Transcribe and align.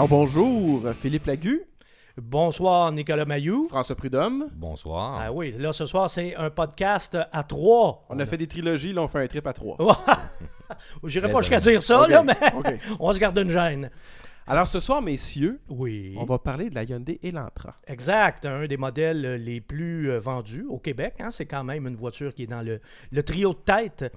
Alors 0.00 0.08
bonjour, 0.08 0.82
Philippe 0.98 1.26
Lagu, 1.26 1.60
Bonsoir, 2.16 2.90
Nicolas 2.90 3.26
Mayou. 3.26 3.68
François 3.68 3.94
Prudhomme. 3.94 4.46
Bonsoir. 4.54 5.20
Ah 5.20 5.30
oui, 5.30 5.54
là, 5.58 5.74
ce 5.74 5.84
soir, 5.84 6.08
c'est 6.08 6.34
un 6.36 6.48
podcast 6.48 7.18
à 7.30 7.44
trois. 7.44 8.06
On 8.08 8.18
a 8.18 8.24
fait 8.24 8.38
des 8.38 8.46
trilogies, 8.46 8.94
là 8.94 9.02
on 9.02 9.08
fait 9.08 9.22
un 9.22 9.26
trip 9.26 9.46
à 9.46 9.52
trois. 9.52 9.76
J'irai 11.04 11.30
pas 11.30 11.40
jusqu'à 11.40 11.60
dire 11.60 11.82
ça, 11.82 12.08
là, 12.08 12.22
mais 12.22 12.32
ok. 12.56 12.78
on 12.98 13.12
se 13.12 13.18
garde 13.18 13.36
une 13.40 13.50
gêne. 13.50 13.90
Alors 14.46 14.68
ce 14.68 14.80
soir, 14.80 15.02
messieurs, 15.02 15.60
Oui. 15.68 16.14
on 16.18 16.24
va 16.24 16.38
parler 16.38 16.70
de 16.70 16.76
la 16.76 16.84
Hyundai 16.84 17.20
Elantra. 17.22 17.76
Exact, 17.86 18.46
un 18.46 18.66
des 18.66 18.78
modèles 18.78 19.34
les 19.44 19.60
plus 19.60 20.10
euh, 20.10 20.18
vendus 20.18 20.64
au 20.70 20.78
Québec. 20.78 21.16
hein. 21.20 21.30
C'est 21.30 21.44
quand 21.44 21.62
même 21.62 21.86
une 21.86 21.96
voiture 21.96 22.32
qui 22.32 22.44
est 22.44 22.46
dans 22.46 22.62
le, 22.62 22.80
le 23.12 23.22
trio 23.22 23.52
de 23.52 23.58
tête 23.58 24.10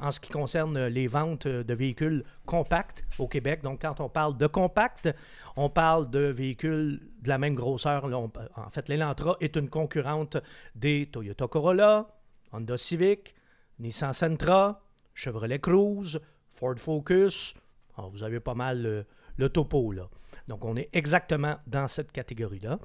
en 0.00 0.10
ce 0.10 0.20
qui 0.20 0.30
concerne 0.30 0.76
euh, 0.76 0.88
les 0.88 1.06
ventes 1.06 1.46
euh, 1.46 1.64
de 1.64 1.74
véhicules 1.74 2.24
compacts 2.46 3.04
au 3.18 3.28
Québec. 3.28 3.62
Donc, 3.62 3.82
quand 3.82 4.00
on 4.00 4.08
parle 4.08 4.36
de 4.36 4.46
compact, 4.46 5.08
on 5.56 5.68
parle 5.68 6.08
de 6.10 6.20
véhicules 6.20 7.00
de 7.20 7.28
la 7.28 7.38
même 7.38 7.54
grosseur. 7.54 8.04
En 8.04 8.70
fait, 8.70 8.88
l'Elantra 8.88 9.36
est 9.40 9.56
une 9.56 9.68
concurrente 9.68 10.36
des 10.74 11.06
Toyota 11.06 11.48
Corolla, 11.48 12.06
Honda 12.52 12.76
Civic, 12.76 13.34
Nissan 13.78 14.12
Sentra, 14.12 14.82
Chevrolet 15.14 15.58
Cruze, 15.58 16.20
Ford 16.48 16.78
Focus. 16.78 17.54
Ah, 17.96 18.06
vous 18.10 18.22
avez 18.22 18.40
pas 18.40 18.54
mal 18.54 18.86
euh, 18.86 19.02
le 19.36 19.48
topo 19.48 19.92
là. 19.92 20.08
Donc, 20.48 20.64
on 20.64 20.76
est 20.76 20.88
exactement 20.92 21.56
dans 21.66 21.86
cette 21.88 22.10
catégorie-là. 22.10 22.78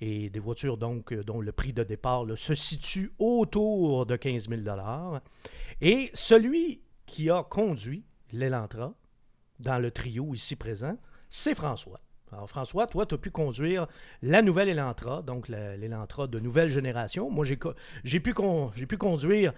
Et 0.00 0.30
des 0.30 0.40
voitures 0.40 0.78
donc 0.78 1.12
euh, 1.12 1.22
dont 1.22 1.40
le 1.40 1.52
prix 1.52 1.72
de 1.72 1.84
départ 1.84 2.24
se 2.34 2.54
situe 2.54 3.12
autour 3.18 4.06
de 4.06 4.16
15 4.16 4.48
000 4.48 4.62
Et 5.80 6.10
celui 6.14 6.82
qui 7.06 7.30
a 7.30 7.44
conduit 7.44 8.04
l'Elantra 8.32 8.94
dans 9.60 9.78
le 9.78 9.90
trio 9.90 10.34
ici 10.34 10.56
présent, 10.56 10.96
c'est 11.30 11.54
François. 11.54 12.00
Alors 12.32 12.48
François, 12.48 12.86
toi, 12.86 13.04
tu 13.04 13.14
as 13.14 13.18
pu 13.18 13.30
conduire 13.30 13.86
la 14.22 14.40
nouvelle 14.40 14.70
Elantra, 14.70 15.20
donc 15.20 15.48
la- 15.48 15.76
l'Elantra 15.76 16.26
de 16.26 16.40
nouvelle 16.40 16.70
génération. 16.70 17.30
Moi, 17.30 17.44
j'ai 17.44 18.20
pu, 18.20 18.32
conduire 18.32 19.52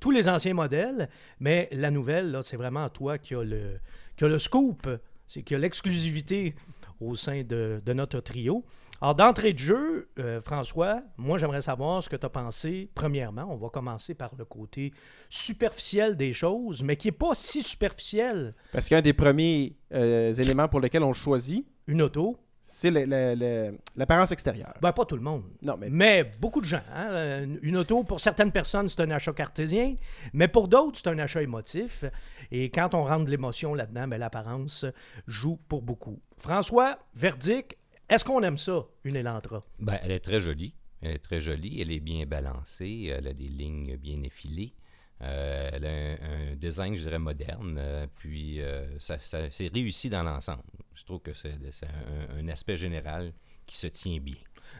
tous 0.00 0.10
les 0.12 0.28
anciens 0.28 0.54
modèles, 0.54 1.08
mais 1.40 1.68
la 1.72 1.90
nouvelle, 1.90 2.38
c'est 2.42 2.56
vraiment 2.56 2.88
toi 2.90 3.18
qui 3.18 3.34
a 3.34 3.42
le, 3.42 3.80
qui 4.16 4.24
le 4.24 4.38
scoop, 4.38 4.88
c'est 5.26 5.42
qui 5.42 5.54
a 5.56 5.58
l'exclusivité 5.58 6.54
au 7.02 7.14
sein 7.14 7.42
de, 7.42 7.82
de 7.84 7.92
notre 7.92 8.20
trio. 8.20 8.64
Alors, 9.00 9.16
d'entrée 9.16 9.52
de 9.52 9.58
jeu, 9.58 10.08
euh, 10.20 10.40
François, 10.40 11.02
moi, 11.16 11.36
j'aimerais 11.36 11.62
savoir 11.62 12.00
ce 12.02 12.08
que 12.08 12.14
tu 12.14 12.24
as 12.24 12.28
pensé. 12.28 12.88
Premièrement, 12.94 13.48
on 13.50 13.56
va 13.56 13.68
commencer 13.68 14.14
par 14.14 14.30
le 14.38 14.44
côté 14.44 14.92
superficiel 15.28 16.16
des 16.16 16.32
choses, 16.32 16.84
mais 16.84 16.94
qui 16.94 17.08
n'est 17.08 17.12
pas 17.12 17.34
si 17.34 17.64
superficiel. 17.64 18.54
Parce 18.72 18.88
qu'un 18.88 19.02
des 19.02 19.12
premiers 19.12 19.76
euh, 19.92 20.32
éléments 20.34 20.68
pour 20.68 20.78
lesquels 20.78 21.02
on 21.02 21.12
choisit, 21.12 21.66
Une 21.88 22.00
auto, 22.02 22.38
c'est 22.64 22.90
le- 22.90 23.04
le- 23.04 23.34
le- 23.34 23.78
l'apparence 23.96 24.30
extérieure. 24.32 24.72
ben 24.80 24.92
pas 24.92 25.04
tout 25.04 25.16
le 25.16 25.22
monde. 25.22 25.42
Non, 25.62 25.76
mais 25.76 25.88
Mais 25.90 26.24
beaucoup 26.40 26.60
de 26.60 26.66
gens. 26.66 26.80
hein. 26.94 27.08
Euh, 27.10 27.56
Une 27.62 27.76
auto, 27.76 28.04
pour 28.04 28.20
certaines 28.20 28.52
personnes, 28.52 28.88
c'est 28.88 29.00
un 29.00 29.10
achat 29.10 29.32
cartésien, 29.32 29.96
mais 30.32 30.48
pour 30.48 30.68
d'autres, 30.68 30.98
c'est 31.02 31.08
un 31.08 31.18
achat 31.18 31.42
émotif. 31.42 32.04
Et 32.50 32.70
quand 32.70 32.94
on 32.94 33.04
rentre 33.04 33.24
de 33.24 33.30
l'émotion 33.30 33.74
là-dedans, 33.74 34.06
ben, 34.08 34.18
l'apparence 34.18 34.84
joue 35.26 35.58
pour 35.68 35.82
beaucoup. 35.82 36.20
François, 36.38 36.98
verdict, 37.14 37.76
est-ce 38.08 38.24
qu'on 38.24 38.42
aime 38.42 38.58
ça, 38.58 38.84
une 39.04 39.16
Elantra? 39.16 39.64
Ben, 39.80 39.98
elle 40.02 40.12
est 40.12 40.20
très 40.20 40.40
jolie. 40.40 40.74
Elle 41.00 41.12
est 41.16 41.18
très 41.18 41.40
jolie. 41.40 41.80
Elle 41.80 41.90
est 41.90 42.00
bien 42.00 42.26
balancée. 42.26 43.12
Elle 43.16 43.26
a 43.26 43.32
des 43.32 43.48
lignes 43.48 43.96
bien 43.96 44.22
effilées. 44.22 44.72
Euh, 45.20 45.70
elle 45.72 45.86
a 45.86 45.90
un, 45.90 46.52
un 46.52 46.56
design, 46.56 46.94
je 46.96 47.02
dirais, 47.02 47.18
moderne. 47.18 47.76
euh, 47.78 48.06
puis, 48.16 48.60
euh, 48.60 48.98
ça, 48.98 49.18
ça- 49.20 49.50
c'est 49.50 49.72
réussi 49.72 50.08
dans 50.10 50.22
l'ensemble. 50.22 50.62
Je 50.94 51.04
trouve 51.04 51.20
que 51.20 51.32
c'est, 51.32 51.52
un, 51.52 52.38
un 52.38 52.48
aspect 52.48 52.76
général 52.76 53.32
qui 53.66 53.76
se 53.76 53.86
tient 53.86 54.18
bien. 54.18 54.34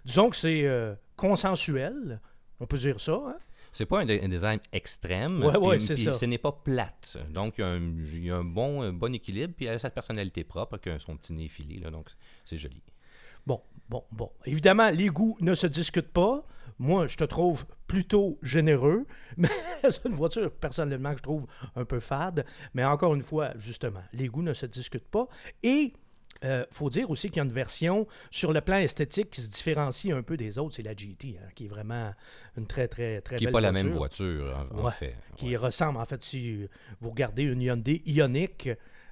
Disons 0.05 0.31
que 0.31 0.37
c'est 0.37 0.67
consensuel, 1.17 2.21
on 2.61 2.67
peut 2.67 2.79
dire 2.79 3.01
ça. 3.01 3.13
hein? 3.27 3.37
C'est 3.73 3.87
pas 3.87 4.01
un, 4.01 4.05
de- 4.07 4.21
un 4.23 4.29
design 4.29 4.59
extrême. 4.73 5.43
Ouais, 5.43 5.57
ouais, 5.57 5.77
puis- 5.77 5.87
c'est 5.87 5.95
puis 5.95 6.03
ça. 6.05 6.15
Ce 6.15 6.25
n'est 6.27 6.39
pas 6.39 6.53
plate. 6.53 7.17
Donc, 7.31 7.55
il 7.59 8.25
y 8.25 8.31
a 8.31 8.37
un, 8.37 8.45
bon, 8.45 8.93
bon 8.93 9.15
équilibre. 9.15 9.55
Puis, 9.57 9.67
elle 9.67 9.77
a 9.77 9.79
sa 9.79 9.91
personnalité 9.91 10.45
propre, 10.45 10.79
avec 10.85 11.01
son 11.01 11.17
petit 11.17 11.33
nez 11.33 11.45
effilé. 11.45 11.79
Là, 11.79 11.91
donc, 11.91 12.09
c'est 12.45 12.57
joli. 12.59 12.83
Bon, 13.47 13.61
bon, 13.89 14.05
bon. 14.13 14.31
Évidemment, 14.45 14.91
les 14.91 15.07
goûts 15.09 15.37
ne 15.41 15.55
se 15.55 15.67
discutent 15.67 16.13
pas. 16.13 16.45
Moi, 16.83 17.07
je 17.07 17.17
te 17.17 17.23
trouve 17.25 17.65
plutôt 17.87 18.39
généreux, 18.43 19.07
mais 19.37 19.49
c'est 19.85 20.05
une 20.05 20.15
voiture, 20.15 20.51
personnellement, 20.51 21.13
que 21.13 21.19
je 21.19 21.23
trouve 21.23 21.47
un 21.77 21.85
peu 21.85 22.01
fade. 22.01 22.45
Mais 22.75 22.85
encore 22.85 23.15
une 23.15 23.23
fois, 23.23 23.53
justement, 23.57 24.03
les 24.13 24.27
goûts 24.27 24.43
ne 24.43 24.53
se 24.53 24.67
discutent 24.67 25.09
pas. 25.09 25.29
Et 25.63 25.93
il 26.43 26.67
faut 26.73 26.91
dire 26.91 27.09
aussi 27.09 27.29
qu'il 27.29 27.37
y 27.37 27.41
a 27.41 27.45
une 27.45 27.53
version 27.53 28.09
sur 28.33 28.53
le 28.53 28.61
plan 28.61 28.79
esthétique 28.79 29.31
qui 29.31 29.41
se 29.43 29.49
différencie 29.49 30.13
un 30.13 30.23
peu 30.25 30.37
des 30.37 30.59
autres, 30.59 30.75
c'est 30.75 30.83
la 30.83 30.93
GT, 30.93 31.39
hein, 31.41 31.49
qui 31.55 31.67
est 31.67 31.69
vraiment 31.69 32.13
une 32.57 32.67
très, 32.67 32.89
très, 32.89 33.21
très 33.21 33.37
Qui 33.37 33.45
n'est 33.45 33.53
belle 33.53 33.53
pas 33.53 33.61
la 33.61 33.71
même 33.71 33.93
voiture, 33.93 34.67
en, 34.75 34.91
fait. 34.91 35.15
qui 35.37 35.51
Ouais. 35.51 35.57
ressemble, 35.57 35.99
en 36.01 36.05
fait, 36.05 36.25
si 36.25 36.69
vous 37.01 37.11
regardez 37.11 37.45
une 37.45 37.63
Hyundai 37.63 38.03
Ioniq, 38.07 38.71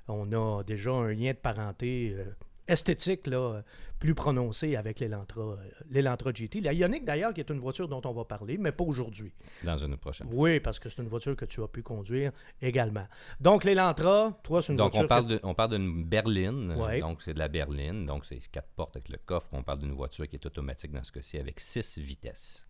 on 0.09 0.33
a 0.33 0.65
déjà 0.65 0.91
un 0.91 1.13
lien 1.13 1.31
de 1.31 1.37
parenté 1.37 2.17
euh, 2.19 2.25
esthétique 2.71 3.27
là, 3.27 3.37
euh, 3.39 3.63
plus 3.99 4.15
prononcé 4.15 4.77
avec 4.77 5.01
l'Elantra, 5.01 5.41
euh, 5.43 6.33
GT. 6.35 6.61
La 6.61 6.73
Ioniq, 6.73 7.05
d'ailleurs, 7.05 7.35
qui 7.35 7.41
est 7.41 7.51
une 7.51 7.59
voiture 7.61 7.89
dont 7.89 8.01
on 8.05 8.13
va 8.13 8.25
parler, 8.25 8.57
mais 8.59 8.73
pas 8.73 8.85
aujourd'hui. 8.85 9.33
Dans 9.65 9.77
une 9.77 9.97
prochaine. 9.97 10.29
Oui, 10.33 10.61
parce 10.61 10.79
que 10.79 10.89
c'est 10.89 11.03
une 11.03 11.09
voiture 11.09 11.37
que 11.37 11.45
tu 11.45 11.63
as 11.63 11.69
pu 11.69 11.83
conduire 11.83 12.33
également. 12.63 13.07
Donc, 13.41 13.65
l'Elantra, 13.65 14.39
toi, 14.43 14.63
c'est 14.63 14.73
une 14.73 14.79
Donc, 14.79 14.93
voiture... 14.93 15.05
on 15.05 15.09
parle, 15.09 15.27
que- 15.27 15.33
de, 15.35 15.41
on 15.43 15.55
parle 15.55 15.71
d'une 15.77 16.05
berline. 16.05 16.73
Ouais. 16.73 17.01
Donc, 17.01 17.23
c'est 17.23 17.35
de 17.35 17.39
la 17.39 17.49
berline. 17.49 18.07
Donc, 18.07 18.25
c'est 18.27 18.39
quatre 18.51 18.71
portes 18.77 18.97
avec 18.97 19.09
le 19.09 19.19
coffre. 19.25 19.49
On 19.53 19.63
parle 19.63 19.81
d'une 19.81 19.93
voiture 19.93 20.27
qui 20.29 20.37
est 20.37 20.47
automatique 20.47 20.93
dans 20.93 21.05
ce 21.05 21.13
cas-ci 21.13 21.39
avec 21.39 21.61
six 21.61 21.99
vitesses. 21.99 22.67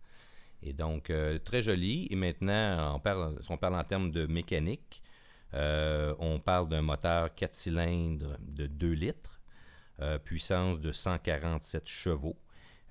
Et 0.63 0.73
donc, 0.73 1.09
euh, 1.09 1.39
très 1.39 1.61
jolie. 1.61 2.07
Et 2.11 2.15
maintenant, 2.15 2.95
on 2.95 2.99
parle, 2.99 3.35
si 3.41 3.51
on 3.51 3.57
parle 3.57 3.75
en 3.75 3.83
termes 3.83 4.11
de 4.11 4.25
mécanique, 4.27 5.01
euh, 5.53 6.13
on 6.19 6.39
parle 6.39 6.69
d'un 6.69 6.81
moteur 6.81 7.33
4 7.33 7.53
cylindres 7.55 8.37
de 8.39 8.67
2 8.67 8.91
litres, 8.91 9.30
puissance 10.23 10.79
de 10.79 10.91
147 10.91 11.87
chevaux, 11.87 12.37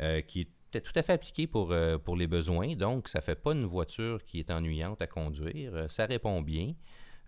euh, 0.00 0.20
qui 0.20 0.42
est 0.42 0.48
tout 0.78 0.92
à 0.94 1.02
fait 1.02 1.12
appliqué 1.14 1.46
pour, 1.46 1.72
euh, 1.72 1.98
pour 1.98 2.16
les 2.16 2.28
besoins. 2.28 2.76
Donc, 2.76 3.08
ça 3.08 3.18
ne 3.18 3.24
fait 3.24 3.34
pas 3.34 3.52
une 3.52 3.64
voiture 3.64 4.24
qui 4.24 4.38
est 4.38 4.50
ennuyante 4.50 5.02
à 5.02 5.06
conduire. 5.06 5.74
Euh, 5.74 5.88
ça 5.88 6.06
répond 6.06 6.40
bien. 6.42 6.74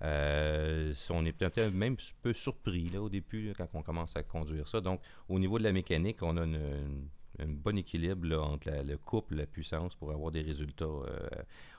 Euh, 0.03 0.93
on 1.11 1.25
est 1.25 1.33
peut-être 1.33 1.73
même 1.73 1.95
un 1.95 2.15
peu 2.23 2.33
surpris 2.33 2.89
là, 2.91 3.01
au 3.01 3.09
début 3.09 3.53
quand 3.57 3.69
on 3.75 3.83
commence 3.83 4.17
à 4.17 4.23
conduire 4.23 4.69
ça. 4.69 4.81
Donc, 4.81 5.01
au 5.29 5.39
niveau 5.39 5.59
de 5.59 5.65
la 5.65 5.73
mécanique, 5.73 6.23
on 6.23 6.37
a 6.37 6.43
un 6.43 7.47
bon 7.47 7.77
équilibre 7.79 8.37
entre 8.39 8.71
le 8.85 8.97
couple, 8.97 9.37
la 9.37 9.47
puissance 9.47 9.95
pour 9.95 10.13
avoir 10.13 10.31
des 10.31 10.43
résultats. 10.43 10.85
euh, 10.85 11.29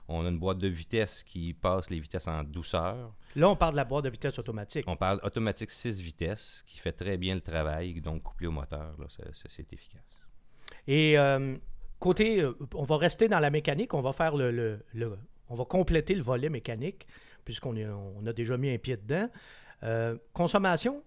on 0.07 0.25
a 0.25 0.29
une 0.29 0.37
boîte 0.39 0.57
de 0.57 0.67
vitesse 0.67 1.23
qui 1.23 1.53
passe 1.53 1.89
les 1.89 1.99
vitesses 1.99 2.27
en 2.27 2.43
douceur. 2.43 3.13
Là, 3.35 3.49
on 3.49 3.55
parle 3.55 3.71
de 3.73 3.77
la 3.77 3.85
boîte 3.85 4.05
de 4.05 4.09
vitesse 4.09 4.37
automatique. 4.39 4.83
On 4.87 4.95
parle 4.97 5.19
automatique 5.23 5.71
6 5.71 6.01
vitesses 6.01 6.63
qui 6.67 6.79
fait 6.79 6.91
très 6.91 7.17
bien 7.17 7.35
le 7.35 7.41
travail, 7.41 7.99
donc 8.01 8.23
couplé 8.23 8.47
au 8.47 8.51
moteur, 8.51 8.95
là, 8.99 9.05
c'est 9.33 9.73
efficace. 9.73 10.01
Et 10.87 11.17
euh, 11.17 11.55
côté, 11.99 12.41
euh, 12.41 12.53
on 12.75 12.83
va 12.83 12.97
rester 12.97 13.27
dans 13.27 13.39
la 13.39 13.49
mécanique, 13.49 13.93
on 13.93 14.01
va 14.01 14.13
faire 14.13 14.35
le, 14.35 14.51
le- 14.51 14.85
le- 14.93 15.17
on 15.49 15.55
va 15.55 15.65
compléter 15.65 16.15
le 16.15 16.21
volet 16.23 16.49
mécanique 16.49 17.07
puisqu'on 17.45 17.75
on 17.77 18.25
a 18.25 18.33
déjà 18.33 18.57
mis 18.57 18.69
un 18.71 18.77
pied 18.77 18.97
dedans. 18.97 19.29
Euh, 19.83 20.17
consommation, 20.33 21.03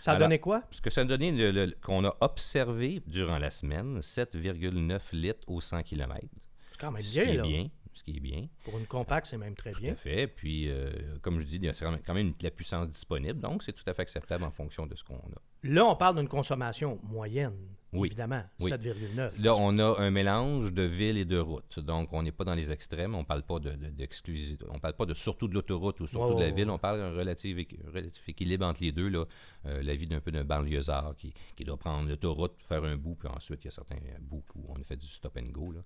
ça 0.00 0.12
a 0.12 0.14
Alors, 0.14 0.28
donné 0.28 0.38
quoi? 0.38 0.62
Ce 0.70 0.80
que 0.80 0.90
ça 0.90 1.00
a 1.02 1.04
donné, 1.04 1.32
le- 1.32 1.50
le- 1.50 1.74
qu'on 1.82 2.04
a 2.04 2.14
observé 2.20 3.02
durant 3.06 3.38
la 3.38 3.50
semaine, 3.50 4.00
7,9 4.00 5.00
litres 5.12 5.40
au 5.48 5.60
100 5.60 5.82
km. 5.82 6.26
C'est 6.72 6.78
quand 6.80 6.92
même 6.92 7.02
Ce 7.02 7.10
bien, 7.12 7.24
est 7.24 7.42
bien. 7.42 7.68
Ce 7.94 8.04
qui 8.04 8.16
est 8.16 8.20
bien. 8.20 8.46
Pour 8.64 8.78
une 8.78 8.86
compacte, 8.86 9.26
c'est 9.26 9.38
même 9.38 9.54
très 9.54 9.72
Tout 9.72 9.80
bien. 9.80 9.92
à 9.92 9.96
fait. 9.96 10.26
Puis, 10.26 10.68
euh, 10.68 10.90
comme 11.22 11.40
je 11.40 11.44
dis, 11.46 11.56
il 11.56 11.64
y 11.64 11.68
a 11.68 11.72
quand 12.06 12.14
même- 12.14 12.34
la 12.40 12.50
puissance 12.50 12.88
disponible. 12.88 13.40
Donc, 13.40 13.62
c'est 13.62 13.72
tout 13.72 13.82
à 13.86 13.94
fait 13.94 14.02
acceptable 14.02 14.44
en 14.44 14.50
fonction 14.50 14.86
de 14.86 14.94
ce 14.94 15.02
qu'on 15.04 15.16
a. 15.16 15.40
Là, 15.64 15.84
on 15.86 15.96
parle 15.96 16.16
d'une 16.16 16.28
consommation 16.28 17.00
moyenne, 17.02 17.56
Oui. 17.92 18.06
évidemment, 18.08 18.44
Oui. 18.60 18.70
7,9. 18.70 19.36
Là, 19.42 19.54
on 19.56 19.76
a 19.80 19.98
un 19.98 20.10
mélange 20.12 20.72
de 20.72 20.82
ville 20.82 21.16
et 21.18 21.24
de 21.24 21.38
route. 21.38 21.80
Donc, 21.80 22.12
on 22.12 22.22
n'est 22.22 22.30
pas 22.30 22.44
dans 22.44 22.54
les 22.54 22.70
extrêmes. 22.70 23.16
On 23.16 23.20
ne 23.20 23.24
parle 23.24 23.42
pas 23.42 23.58
de, 23.58 23.70
de- 23.72 23.88
d'exclusivité. 23.90 24.64
On 24.70 24.78
parle 24.78 24.94
pas 24.94 25.06
de 25.06 25.14
surtout 25.14 25.48
de 25.48 25.54
l'autoroute 25.54 25.98
ou 26.00 26.06
surtout 26.06 26.34
de 26.34 26.42
la 26.42 26.50
ville. 26.50 26.70
On 26.70 26.78
parle 26.78 26.98
d'un 26.98 27.10
relatif 27.10 27.58
équilibre 28.28 28.66
entre 28.66 28.82
les 28.82 28.92
deux. 28.92 29.08
Là. 29.08 29.24
Euh, 29.66 29.82
la 29.82 29.94
vie 29.96 30.06
d'un 30.06 30.20
peu 30.20 30.30
d'un 30.30 30.44
banlieusard 30.44 31.14
qui, 31.16 31.32
qui 31.56 31.64
doit 31.64 31.76
prendre 31.76 32.08
l'autoroute, 32.08 32.54
faire 32.62 32.84
un 32.84 32.96
bout, 32.96 33.16
puis 33.16 33.28
ensuite, 33.28 33.64
il 33.64 33.66
y 33.66 33.68
a 33.68 33.72
certains 33.72 33.96
bouts 34.20 34.44
où 34.54 34.66
on 34.68 34.80
a 34.80 34.84
fait 34.84 34.96
du 34.96 35.08
stop 35.08 35.36
and 35.36 35.50
go. 35.50 35.72
Là. 35.72 35.80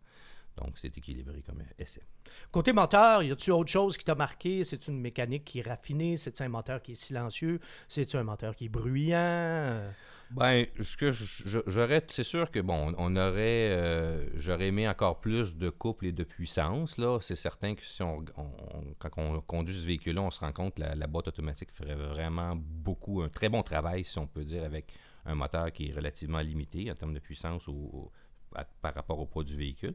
Donc, 0.57 0.79
c'est 0.79 0.97
équilibré 0.97 1.43
comme 1.43 1.63
essai. 1.79 2.03
Côté 2.51 2.73
moteur, 2.73 3.23
y 3.23 3.31
a-tu 3.31 3.51
autre 3.51 3.71
chose 3.71 3.97
qui 3.97 4.05
t'a 4.05 4.15
marqué? 4.15 4.65
C'est 4.65 4.87
une 4.89 5.01
mécanique 5.01 5.45
qui 5.45 5.61
est 5.61 5.69
raffinée? 5.69 6.17
C'est 6.17 6.41
un 6.41 6.49
moteur 6.49 6.83
qui 6.83 6.93
est 6.93 6.95
silencieux? 6.95 7.59
C'est 7.89 8.15
un 8.15 8.23
moteur 8.23 8.55
qui 8.55 8.67
est 8.67 8.69
bruyant? 8.69 9.83
Ben, 10.31 10.67
ce 10.81 10.97
que 10.97 11.11
j'aurais, 11.13 12.03
c'est 12.11 12.25
sûr 12.25 12.51
que 12.51 12.61
bon, 12.61 12.95
on 12.97 13.17
aurait, 13.17 13.71
euh, 13.73 14.27
j'aurais 14.37 14.69
aimé 14.69 14.89
encore 14.89 15.21
plus 15.21 15.57
de 15.57 15.69
couple 15.69 16.07
et 16.07 16.13
de 16.13 16.25
puissance 16.25 16.97
là. 16.97 17.19
C'est 17.21 17.37
certain 17.37 17.75
que 17.75 17.85
si 17.85 18.03
on, 18.03 18.25
on- 18.39 18.95
quand 18.99 19.11
on 19.19 19.41
conduit 19.43 19.75
ce 19.79 19.87
véhicule-là, 19.87 20.23
on 20.23 20.31
se 20.31 20.41
rend 20.41 20.53
compte 20.53 20.77
que 20.77 20.81
la, 20.81 20.95
la 20.95 21.07
boîte 21.07 21.29
automatique 21.29 21.71
ferait 21.71 21.95
vraiment 21.97 22.55
beaucoup, 22.57 23.21
un 23.21 23.29
très 23.29 23.51
bon 23.51 23.63
travail, 23.63 24.05
si 24.05 24.19
on 24.19 24.27
peut 24.27 24.45
dire, 24.45 24.65
avec 24.65 24.95
un 25.27 25.35
moteur 25.35 25.71
qui 25.71 25.91
est 25.91 25.93
relativement 25.93 26.41
limité 26.41 26.91
en 26.91 26.95
termes 26.95 27.13
de 27.15 27.21
puissance 27.21 27.69
au- 27.69 27.73
au- 27.73 28.13
à- 28.55 28.65
par 28.65 28.95
rapport 28.95 29.19
au 29.19 29.27
poids 29.27 29.45
du 29.45 29.57
véhicule. 29.57 29.95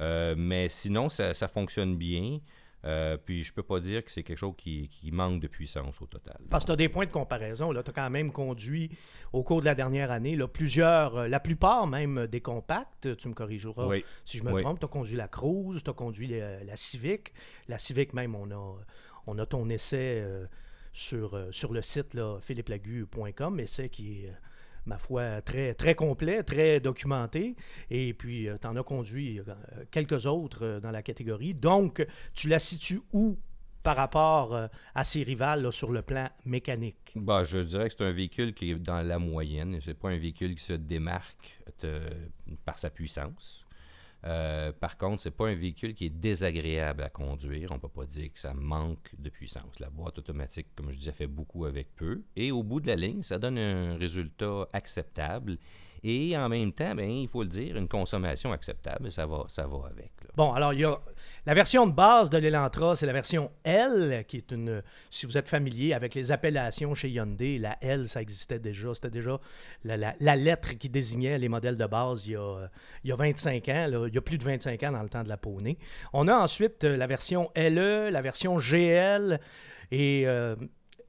Euh, 0.00 0.34
mais 0.36 0.68
sinon, 0.68 1.08
ça, 1.08 1.34
ça 1.34 1.48
fonctionne 1.48 1.96
bien. 1.96 2.40
Euh, 2.86 3.16
puis 3.16 3.44
je 3.44 3.52
peux 3.54 3.62
pas 3.62 3.80
dire 3.80 4.04
que 4.04 4.10
c'est 4.10 4.22
quelque 4.22 4.36
chose 4.36 4.52
qui, 4.58 4.88
qui 4.88 5.10
manque 5.10 5.40
de 5.40 5.46
puissance 5.46 6.02
au 6.02 6.06
total. 6.06 6.36
Parce 6.50 6.64
que 6.64 6.66
tu 6.68 6.72
as 6.72 6.76
des 6.76 6.90
points 6.90 7.06
de 7.06 7.10
comparaison. 7.10 7.72
Tu 7.72 7.78
as 7.78 7.82
quand 7.94 8.10
même 8.10 8.30
conduit 8.30 8.90
au 9.32 9.42
cours 9.42 9.60
de 9.60 9.64
la 9.64 9.74
dernière 9.74 10.10
année 10.10 10.36
là, 10.36 10.46
plusieurs, 10.46 11.16
euh, 11.16 11.28
la 11.28 11.40
plupart 11.40 11.86
même 11.86 12.26
des 12.26 12.42
compacts. 12.42 13.16
Tu 13.16 13.28
me 13.28 13.32
corrigeras 13.32 13.86
Oui. 13.86 14.04
si 14.26 14.36
je 14.36 14.44
me 14.44 14.52
Oui. 14.52 14.62
trompe. 14.62 14.80
Tu 14.80 14.84
as 14.84 14.88
conduit 14.88 15.16
la 15.16 15.28
Cruise, 15.28 15.82
tu 15.82 15.88
as 15.88 15.94
conduit 15.94 16.26
la 16.28 16.76
Civic. 16.76 17.32
La 17.68 17.78
Civic 17.78 18.12
même, 18.12 18.34
on 18.34 18.50
a, 18.50 18.76
on 19.26 19.38
a 19.38 19.46
ton 19.46 19.70
essai 19.70 20.20
euh, 20.22 20.44
sur, 20.92 21.40
sur 21.52 21.72
le 21.72 21.80
site 21.80 22.18
philippelagu.com, 22.42 23.60
essai 23.60 23.88
qui 23.88 24.24
est, 24.24 24.32
ma 24.86 24.98
foi, 24.98 25.42
très, 25.42 25.74
très 25.74 25.94
complet, 25.94 26.42
très 26.42 26.80
documenté. 26.80 27.56
Et 27.90 28.14
puis, 28.14 28.48
tu 28.60 28.66
en 28.66 28.76
as 28.76 28.82
conduit 28.82 29.40
euh, 29.40 29.44
quelques 29.90 30.26
autres 30.26 30.64
euh, 30.64 30.80
dans 30.80 30.90
la 30.90 31.02
catégorie. 31.02 31.54
Donc, 31.54 32.06
tu 32.34 32.48
la 32.48 32.58
situes 32.58 33.00
où 33.12 33.38
par 33.82 33.96
rapport 33.96 34.54
euh, 34.54 34.66
à 34.94 35.04
ses 35.04 35.22
rivales 35.22 35.70
sur 35.72 35.92
le 35.92 36.02
plan 36.02 36.28
mécanique? 36.44 37.12
Bah, 37.16 37.44
je 37.44 37.58
dirais 37.58 37.88
que 37.88 37.94
c'est 37.96 38.04
un 38.04 38.12
véhicule 38.12 38.54
qui 38.54 38.70
est 38.70 38.74
dans 38.76 39.02
la 39.02 39.18
moyenne. 39.18 39.78
C'est 39.82 39.98
pas 39.98 40.10
un 40.10 40.18
véhicule 40.18 40.54
qui 40.54 40.64
se 40.64 40.72
démarque 40.72 41.60
par 42.64 42.78
sa 42.78 42.88
puissance. 42.88 43.63
Euh, 44.26 44.72
par 44.72 44.96
contre, 44.96 45.20
c'est 45.20 45.30
pas 45.30 45.48
un 45.48 45.54
véhicule 45.54 45.94
qui 45.94 46.06
est 46.06 46.10
désagréable 46.10 47.02
à 47.02 47.10
conduire. 47.10 47.72
On 47.72 47.78
peut 47.78 47.88
pas 47.88 48.06
dire 48.06 48.32
que 48.32 48.38
ça 48.38 48.54
manque 48.54 49.10
de 49.18 49.28
puissance. 49.28 49.80
La 49.80 49.90
boîte 49.90 50.18
automatique, 50.18 50.68
comme 50.74 50.90
je 50.90 50.96
disais, 50.96 51.12
fait 51.12 51.26
beaucoup 51.26 51.66
avec 51.66 51.94
peu. 51.94 52.22
Et 52.36 52.50
au 52.50 52.62
bout 52.62 52.80
de 52.80 52.86
la 52.86 52.96
ligne, 52.96 53.22
ça 53.22 53.38
donne 53.38 53.58
un 53.58 53.96
résultat 53.96 54.68
acceptable. 54.72 55.58
Et 56.06 56.36
en 56.36 56.50
même 56.50 56.70
temps, 56.70 56.94
ben, 56.94 57.10
il 57.10 57.26
faut 57.26 57.42
le 57.42 57.48
dire, 57.48 57.78
une 57.78 57.88
consommation 57.88 58.52
acceptable. 58.52 59.10
Ça 59.10 59.24
va, 59.24 59.44
ça 59.48 59.66
va 59.66 59.88
avec. 59.90 60.12
Bon, 60.36 60.52
alors 60.52 60.74
il 60.74 60.80
y 60.80 60.84
a 60.84 61.00
la 61.46 61.54
version 61.54 61.86
de 61.86 61.92
base 61.92 62.28
de 62.28 62.36
l'Elantra, 62.36 62.94
c'est 62.94 63.06
la 63.06 63.14
version 63.14 63.50
L, 63.64 64.24
qui 64.28 64.36
est 64.36 64.50
une. 64.50 64.82
Si 65.10 65.24
vous 65.24 65.38
êtes 65.38 65.48
familier 65.48 65.94
avec 65.94 66.14
les 66.14 66.30
appellations 66.30 66.94
chez 66.94 67.08
Hyundai, 67.08 67.58
la 67.58 67.78
L, 67.80 68.06
ça 68.06 68.20
existait 68.20 68.58
déjà. 68.58 68.92
C'était 68.92 69.10
déjà 69.10 69.40
la, 69.84 70.36
lettre 70.36 70.74
qui 70.74 70.90
désignait 70.90 71.38
les 71.38 71.48
modèles 71.48 71.78
de 71.78 71.86
base 71.86 72.26
il 72.26 72.32
y 72.32 72.36
a, 72.36 72.68
il 73.02 73.08
y 73.08 73.12
a 73.12 73.16
25 73.16 73.68
ans, 73.70 74.06
il 74.06 74.14
y 74.14 74.18
a 74.18 74.20
plus 74.20 74.36
de 74.36 74.44
25 74.44 74.82
ans 74.82 74.92
dans 74.92 75.02
le 75.02 75.08
temps 75.08 75.22
de 75.22 75.28
la 75.30 75.38
Poney. 75.38 75.78
On 76.12 76.28
a 76.28 76.34
ensuite 76.34 76.84
euh, 76.84 76.98
la 76.98 77.06
version 77.06 77.50
LE, 77.56 78.10
la 78.10 78.20
version 78.20 78.58
GL 78.58 79.40
et. 79.90 80.24
euh, 80.26 80.54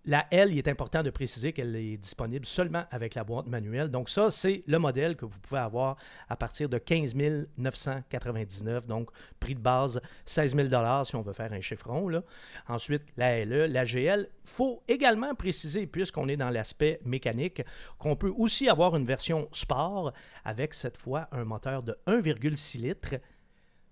la 0.05 0.25
L, 0.31 0.51
il 0.51 0.57
est 0.57 0.67
important 0.67 1.01
de 1.01 1.09
préciser 1.09 1.51
qu'elle 1.51 1.75
est 1.75 1.97
disponible 1.97 2.45
seulement 2.45 2.85
avec 2.91 3.15
la 3.15 3.23
boîte 3.23 3.47
manuelle. 3.47 3.89
Donc 3.89 4.09
ça, 4.09 4.29
c'est 4.29 4.63
le 4.67 4.77
modèle 4.77 5.15
que 5.15 5.25
vous 5.25 5.39
pouvez 5.39 5.59
avoir 5.59 5.97
à 6.29 6.35
partir 6.35 6.69
de 6.69 6.77
15 6.77 7.15
999. 7.57 8.85
Donc 8.85 9.09
prix 9.39 9.55
de 9.55 9.59
base 9.59 9.99
16 10.25 10.55
000 10.55 11.03
si 11.03 11.15
on 11.15 11.21
veut 11.21 11.33
faire 11.33 11.51
un 11.51 11.61
chiffron. 11.61 12.21
Ensuite, 12.67 13.03
la 13.17 13.43
LE, 13.45 13.67
la 13.67 13.85
GL. 13.85 14.27
faut 14.43 14.83
également 14.87 15.33
préciser, 15.33 15.87
puisqu'on 15.87 16.27
est 16.27 16.37
dans 16.37 16.49
l'aspect 16.49 16.99
mécanique, 17.03 17.63
qu'on 17.97 18.15
peut 18.15 18.33
aussi 18.37 18.69
avoir 18.69 18.95
une 18.95 19.05
version 19.05 19.47
sport 19.51 20.13
avec 20.43 20.73
cette 20.73 20.97
fois 20.97 21.27
un 21.31 21.45
moteur 21.45 21.83
de 21.83 21.97
1,6 22.07 22.79
litres 22.79 23.15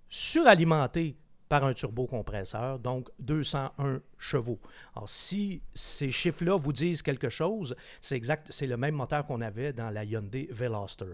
suralimenté 0.09 1.18
par 1.50 1.63
un 1.63 1.74
turbocompresseur, 1.74 2.80
donc 2.80 3.10
201 3.19 4.01
chevaux. 4.18 4.60
Alors, 4.95 5.10
si 5.10 5.62
ces 5.74 6.12
chiffres-là 6.12 6.56
vous 6.57 6.74
disent 6.74 7.01
quelque 7.01 7.30
chose, 7.30 7.75
c'est 8.01 8.16
exact, 8.16 8.48
c'est 8.50 8.68
le 8.68 8.78
même 8.78 8.95
moteur 8.95 9.25
qu'on 9.25 9.42
avait 9.42 9.74
dans 9.74 9.90
la 9.90 10.04
Hyundai 10.04 10.48
Veloster, 10.51 11.13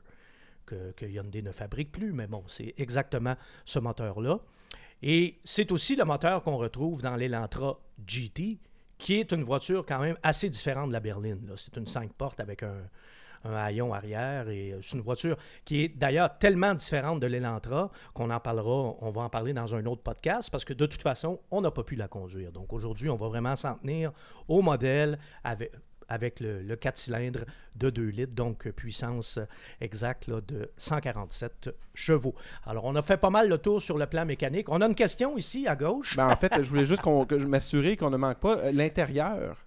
que, 0.65 0.91
que 0.91 1.05
Hyundai 1.05 1.41
ne 1.41 1.51
fabrique 1.51 1.91
plus, 1.91 2.13
mais 2.13 2.27
bon, 2.27 2.43
c'est 2.47 2.73
exactement 2.77 3.35
ce 3.65 3.79
moteur-là. 3.79 4.39
Et 5.01 5.39
c'est 5.43 5.71
aussi 5.71 5.95
le 5.95 6.05
moteur 6.05 6.43
qu'on 6.43 6.57
retrouve 6.57 7.01
dans 7.01 7.15
l'Elantra 7.15 7.79
GT, 8.05 8.59
qui 8.97 9.15
est 9.15 9.31
une 9.31 9.43
voiture 9.43 9.85
quand 9.85 9.99
même 9.99 10.17
assez 10.23 10.49
différente 10.49 10.89
de 10.89 10.93
la 10.93 10.99
berline. 10.99 11.49
C'est 11.55 11.77
une 11.77 11.87
5 11.87 12.11
portes 12.13 12.39
avec 12.39 12.63
un, 12.63 12.81
un 13.43 13.53
haillon 13.53 13.93
arrière 13.93 14.49
et 14.49 14.73
euh, 14.73 14.79
c'est 14.81 14.95
une 14.95 15.01
voiture 15.01 15.37
qui 15.65 15.83
est 15.83 15.87
d'ailleurs 15.89 16.37
tellement 16.37 16.73
différente 16.73 17.19
de 17.19 17.27
l'Elantra 17.27 17.91
qu'on 18.13 18.29
en 18.29 18.39
parlera, 18.39 18.95
va 19.11 19.21
en 19.21 19.29
parler 19.29 19.53
dans 19.53 19.75
un 19.75 19.85
autre 19.85 20.01
podcast 20.01 20.49
parce 20.51 20.65
que 20.65 20.73
de 20.73 20.85
toute 20.85 21.01
façon, 21.01 21.39
on 21.51 21.61
n'a 21.61 21.71
pas 21.71 21.83
pu 21.83 21.95
la 21.95 22.07
conduire. 22.07 22.51
Donc 22.51 22.73
aujourd'hui, 22.73 23.09
on 23.09 23.15
va 23.15 23.27
vraiment 23.27 23.55
s'en 23.55 23.75
tenir 23.75 24.11
au 24.47 24.61
modèle 24.61 25.19
avec 25.43 26.39
le, 26.39 26.61
le 26.61 26.75
4 26.75 26.97
cylindres 26.97 27.45
de 27.75 27.89
2 27.89 28.03
litres, 28.07 28.33
donc 28.33 28.69
puissance 28.71 29.39
exacte 29.79 30.29
de 30.29 30.71
147 30.77 31.69
chevaux. 31.93 32.35
Alors, 32.65 32.85
on 32.85 32.95
a 32.95 33.01
fait 33.01 33.17
pas 33.17 33.29
mal 33.29 33.47
le 33.47 33.57
tour 33.57 33.81
sur 33.81 33.97
le 33.97 34.05
plan 34.05 34.25
mécanique. 34.25 34.69
On 34.69 34.81
a 34.81 34.85
une 34.87 34.95
question 34.95 35.37
ici 35.37 35.67
à 35.67 35.75
gauche. 35.75 36.17
Ben, 36.17 36.27
en 36.27 36.35
fait, 36.35 36.51
je 36.57 36.69
voulais 36.69 36.85
juste 36.85 37.01
que 37.01 37.45
m'assurer 37.45 37.95
qu'on 37.95 38.09
ne 38.09 38.17
manque 38.17 38.39
pas 38.39 38.57
euh, 38.57 38.71
l'intérieur. 38.71 39.57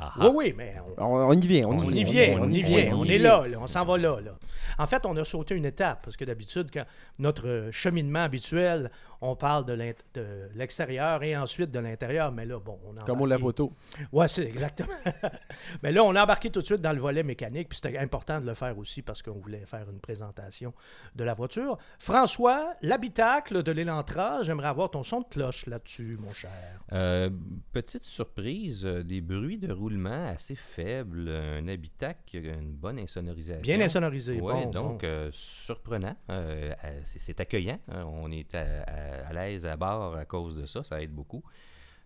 Ah, 0.00 0.12
Oui, 0.20 0.28
oui, 0.34 0.54
mais 0.56 0.74
on, 0.98 1.04
On, 1.04 1.28
on 1.28 1.32
y 1.32 1.46
vient, 1.46 1.66
on, 1.68 1.78
On 1.78 1.90
y 1.90 2.04
vient, 2.04 2.38
on 2.40 2.48
y 2.50 2.62
vient, 2.62 2.96
on 2.96 3.04
y 3.04 3.12
est 3.12 3.18
là, 3.18 3.44
là, 3.46 3.58
on 3.60 3.66
s'en 3.66 3.84
va 3.84 3.96
là, 3.98 4.20
là. 4.20 4.32
En 4.78 4.86
fait, 4.86 5.04
on 5.04 5.16
a 5.16 5.24
sauté 5.24 5.54
une 5.54 5.64
étape, 5.66 6.00
parce 6.04 6.16
que 6.16 6.24
d'habitude, 6.24 6.70
quand 6.72 6.84
notre 7.18 7.46
euh, 7.46 7.72
cheminement 7.72 8.20
habituel, 8.24 8.90
on 9.24 9.36
parle 9.36 9.64
de 9.64 9.72
l'int- 9.72 9.92
de 10.14 10.48
l'extérieur 10.56 11.22
et 11.22 11.36
ensuite 11.36 11.70
de 11.70 11.78
l'intérieur, 11.78 12.32
mais 12.32 12.44
là, 12.44 12.58
bon, 12.58 12.78
on 12.86 12.96
a 12.96 13.04
Comme 13.04 13.20
au 13.22 13.26
lavoto. 13.26 13.72
Ouais, 14.12 14.26
c'est 14.28 14.42
exactement. 14.44 14.88
mais 15.82 15.92
là, 15.92 16.02
on 16.04 16.14
a 16.16 16.22
embarqué 16.24 16.50
tout 16.50 16.60
de 16.60 16.66
suite 16.66 16.80
dans 16.80 16.92
le 16.92 17.00
volet 17.00 17.22
mécanique, 17.22 17.68
puis 17.68 17.78
c'était 17.82 17.96
important 17.98 18.40
de 18.40 18.46
le 18.46 18.54
faire 18.54 18.76
aussi 18.76 19.00
parce 19.00 19.22
qu'on 19.22 19.38
voulait 19.38 19.64
faire 19.64 19.88
une 19.90 20.00
présentation 20.00 20.74
de 21.14 21.24
la 21.24 21.34
voiture. 21.34 21.78
François, 22.00 22.74
l'habitacle 22.82 23.62
de 23.62 23.70
l'Elantra, 23.72 24.42
j'aimerais 24.42 24.68
avoir 24.68 24.90
ton 24.90 25.02
son 25.04 25.20
de 25.20 25.26
cloche 25.30 25.66
là-dessus, 25.66 26.18
mon 26.20 26.32
cher. 26.32 26.50
Euh, 26.92 27.30
petite 27.72 28.04
surprise, 28.04 28.84
euh, 28.84 29.02
des 29.04 29.20
bruits 29.20 29.58
de 29.58 29.72
roulement 29.72 30.26
assez 30.26 30.56
faibles, 30.56 31.28
un 31.28 31.68
habitacle 31.68 32.20
qui 32.26 32.38
a 32.38 32.54
une 32.54 32.72
bonne 32.74 32.98
insonorisation. 32.98 33.62
Bien 33.62 33.80
insonorisé. 33.80 34.32
Oui, 34.40 34.52
bon, 34.52 34.70
donc 34.70 35.00
bon. 35.02 35.06
euh, 35.06 35.30
surprenant. 35.32 36.16
Euh, 36.28 36.72
c'est 37.04 37.38
accueillant. 37.40 37.78
hein. 37.88 38.02
On 38.06 38.30
est 38.32 38.52
à, 38.54 38.60
à- 38.86 39.11
à 39.28 39.32
l'aise 39.32 39.66
à 39.66 39.76
bord 39.76 40.16
à 40.16 40.24
cause 40.24 40.56
de 40.56 40.66
ça. 40.66 40.82
Ça 40.84 41.02
aide 41.02 41.12
beaucoup. 41.12 41.42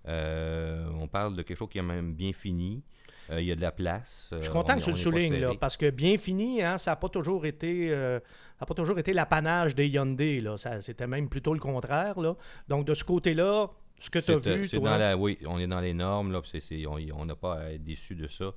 Euh, 0.08 0.88
on 1.00 1.08
parle 1.08 1.36
de 1.36 1.42
quelque 1.42 1.56
chose 1.56 1.68
qui 1.68 1.78
est 1.78 1.82
même 1.82 2.14
bien 2.14 2.32
fini. 2.32 2.82
Euh, 3.30 3.40
il 3.40 3.46
y 3.46 3.52
a 3.52 3.56
de 3.56 3.60
la 3.60 3.72
place. 3.72 4.28
Je 4.30 4.38
suis 4.38 4.48
Euh, 4.48 4.52
content 4.52 4.74
on 4.74 4.78
que 4.78 4.84
tu 4.84 4.90
le 4.90 4.96
soulignes, 4.96 5.40
là, 5.40 5.50
parce 5.58 5.76
que 5.76 5.90
bien 5.90 6.16
fini, 6.16 6.62
hein, 6.62 6.78
ça 6.78 6.92
n'a 6.92 6.96
pas 6.96 7.08
toujours 7.08 7.44
été, 7.44 7.90
euh, 7.90 8.20
ça 8.56 8.62
a 8.62 8.66
pas 8.66 8.74
toujours 8.74 8.98
été 9.00 9.12
l'apanage 9.12 9.74
des 9.74 9.88
Hyundai. 9.88 10.40
Là. 10.40 10.56
Ça, 10.56 10.80
c'était 10.80 11.08
même 11.08 11.28
plutôt 11.28 11.52
le 11.52 11.58
contraire. 11.58 12.20
Là. 12.20 12.36
Donc, 12.68 12.86
de 12.86 12.94
ce 12.94 13.02
côté-là, 13.02 13.68
ce 13.98 14.10
que 14.10 14.18
tu 14.18 14.30
as 14.30 14.34
euh, 14.34 14.56
vu, 14.56 14.68
toi, 14.68 14.80
dans 14.80 14.96
la, 14.98 15.16
oui, 15.16 15.38
on 15.46 15.58
est 15.58 15.66
dans 15.66 15.80
les 15.80 15.94
normes. 15.94 16.32
Là, 16.32 16.40
c'est- 16.44 16.60
c'est- 16.60 16.86
on 16.86 16.96
on 17.14 17.24
n'a 17.24 17.34
pas 17.36 17.54
à 17.60 17.70
être 17.72 17.82
déçu 17.84 18.14
de 18.14 18.26
ça. 18.28 18.52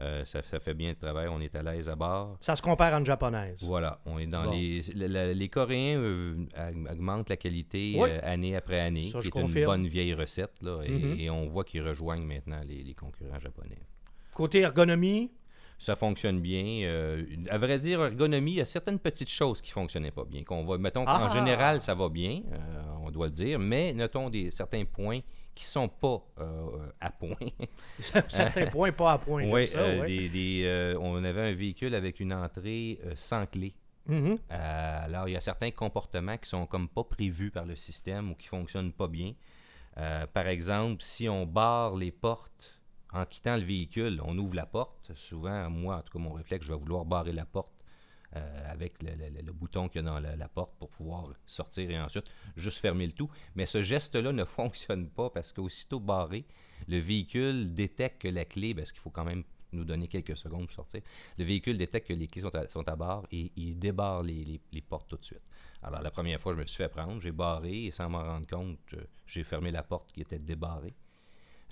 Euh, 0.00 0.24
ça. 0.24 0.42
Ça 0.42 0.58
fait 0.58 0.74
bien 0.74 0.88
le 0.90 0.96
travail. 0.96 1.28
On 1.28 1.40
est 1.40 1.54
à 1.54 1.62
l'aise 1.62 1.88
à 1.88 1.94
bord. 1.94 2.36
ça 2.40 2.56
se 2.56 2.62
compare 2.62 2.92
à 2.94 2.98
une 2.98 3.06
japonaise. 3.06 3.62
Voilà, 3.62 4.00
on 4.06 4.18
est 4.18 4.26
dans 4.26 4.42
Bon. 4.44 4.50
les. 4.50 4.80
le- 4.94 5.06
le- 5.06 5.32
les 5.32 5.48
Coréens 5.48 5.98
euh, 6.00 6.34
augmentent 6.90 7.28
la 7.30 7.36
qualité 7.36 7.94
Oui. 7.96 8.08
euh, 8.10 8.18
année 8.24 8.56
après 8.56 8.80
année, 8.80 9.04
Ça, 9.04 9.20
qui 9.20 9.28
est 9.28 9.40
une 9.40 9.64
bonne 9.64 9.86
vieille 9.86 10.14
recette, 10.14 10.58
là, 10.62 10.80
et, 10.84 10.90
Mhm. 10.90 11.20
et 11.20 11.30
on 11.30 11.46
voit 11.46 11.62
qu'ils 11.62 11.82
rejoignent 11.86 12.24
maintenant 12.26 12.60
les, 12.66 12.82
les 12.82 12.94
concurrents 12.94 13.38
japonais. 13.38 13.78
Côté 14.32 14.60
ergonomie, 14.62 15.30
Ça 15.84 15.96
fonctionne 15.96 16.40
bien. 16.40 16.64
euh, 16.86 17.26
à 17.50 17.58
vrai 17.58 17.78
dire, 17.78 18.00
ergonomie, 18.02 18.52
il 18.52 18.56
y 18.56 18.60
a 18.62 18.64
certaines 18.64 18.98
petites 18.98 19.28
choses 19.28 19.60
qui 19.60 19.70
fonctionnaient 19.70 20.10
pas 20.10 20.24
bien. 20.24 20.42
Qu'on 20.42 20.64
va, 20.64 20.78
mettons 20.78 21.04
qu'en 21.04 21.26
Ah! 21.26 21.30
général, 21.30 21.82
ça 21.82 21.94
va 21.94 22.08
bien, 22.08 22.40
euh, 22.52 22.82
on 23.02 23.10
doit 23.10 23.26
le 23.26 23.32
dire, 23.32 23.58
mais 23.58 23.92
notons 23.92 24.30
des, 24.30 24.50
certains 24.50 24.86
points 24.86 25.20
qui 25.54 25.64
sont 25.64 25.88
pas 25.88 26.24
euh, 26.40 26.88
à 27.02 27.10
point. 27.10 27.36
certains 28.28 28.66
points 28.66 28.92
pas 28.92 29.12
à 29.12 29.18
point. 29.18 29.44
Oui, 29.44 29.66
j'aime 29.66 29.94
ça, 29.94 30.00
ouais. 30.00 30.06
des- 30.06 30.28
des, 30.30 30.96
on 30.98 31.22
avait 31.22 31.50
un 31.50 31.52
véhicule 31.52 31.94
avec 31.94 32.18
une 32.18 32.32
entrée 32.32 32.98
sans 33.14 33.44
clé. 33.44 33.74
Mhm. 34.06 34.38
Euh, 34.52 35.04
alors, 35.04 35.28
il 35.28 35.32
y 35.32 35.36
a 35.36 35.40
certains 35.42 35.70
comportements 35.70 36.38
qui 36.38 36.48
sont 36.48 36.64
comme 36.66 36.88
pas 36.88 37.04
prévus 37.04 37.50
par 37.50 37.66
le 37.66 37.76
système 37.76 38.30
ou 38.30 38.34
qui 38.34 38.48
fonctionnent 38.48 38.92
pas 38.92 39.08
bien. 39.08 39.34
Par 40.32 40.48
exemple, 40.48 41.02
si 41.02 41.28
on 41.28 41.44
barre 41.46 41.94
les 41.94 42.10
portes 42.10 42.80
en 43.14 43.24
quittant 43.26 43.56
le 43.56 43.62
véhicule, 43.62 44.20
on 44.24 44.36
ouvre 44.36 44.54
la 44.54 44.66
porte. 44.66 45.12
Souvent, 45.14 45.70
moi, 45.70 45.96
en 45.96 46.02
tout 46.02 46.12
cas, 46.12 46.18
mon 46.18 46.32
réflexe, 46.32 46.66
je 46.66 46.72
vais 46.72 46.78
vouloir 46.78 47.04
barrer 47.04 47.32
la 47.32 47.46
porte 47.46 47.72
euh, 48.34 48.72
avec 48.72 49.00
le, 49.02 49.52
bouton 49.52 49.88
qu'il 49.88 50.02
y 50.02 50.04
a 50.04 50.08
dans 50.08 50.18
la, 50.18 50.48
porte 50.48 50.74
pour 50.78 50.90
pouvoir 50.90 51.28
sortir 51.46 51.88
et 51.88 52.00
ensuite 52.00 52.26
juste 52.56 52.78
fermer 52.78 53.06
le 53.06 53.12
tout. 53.12 53.30
Mais 53.54 53.66
ce 53.66 53.82
geste-là 53.82 54.32
ne 54.32 54.44
fonctionne 54.58 55.08
pas 55.08 55.30
parce 55.30 55.52
qu'aussitôt 55.52 56.00
barré, 56.00 56.44
le 56.88 56.98
véhicule 56.98 57.72
détecte 57.72 58.22
que 58.22 58.28
la 58.28 58.44
clé, 58.44 58.74
parce 58.74 58.90
qu'il 58.90 59.00
faut 59.00 59.10
quand 59.10 59.24
même 59.24 59.44
nous 59.72 59.84
donner 59.84 60.08
quelques 60.08 60.36
secondes 60.36 60.66
pour 60.66 60.74
sortir, 60.74 61.02
le 61.38 61.44
véhicule 61.44 61.78
détecte 61.78 62.08
que 62.08 62.14
les 62.14 62.26
clés 62.26 62.42
sont 62.42 62.88
à, 62.88 62.96
bord 62.96 63.26
et 63.30 63.52
il 63.56 63.78
débarre 63.78 64.24
les, 64.24 64.60
les- 64.72 64.80
portes 64.82 65.08
tout 65.08 65.16
de 65.16 65.24
suite. 65.24 65.42
Alors, 65.82 66.02
la 66.02 66.10
première 66.10 66.40
fois, 66.40 66.52
je 66.52 66.58
me 66.58 66.66
suis 66.66 66.76
fait 66.76 66.88
prendre, 66.88 67.20
j'ai 67.20 67.32
barré 67.32 67.84
et 67.86 67.90
sans 67.92 68.08
m'en 68.08 68.22
rendre 68.22 68.46
compte, 68.46 68.94
j'ai 69.26 69.44
fermé 69.44 69.70
la 69.70 69.84
porte 69.84 70.10
qui 70.12 70.20
était 70.20 70.38
débarrée. 70.38 70.94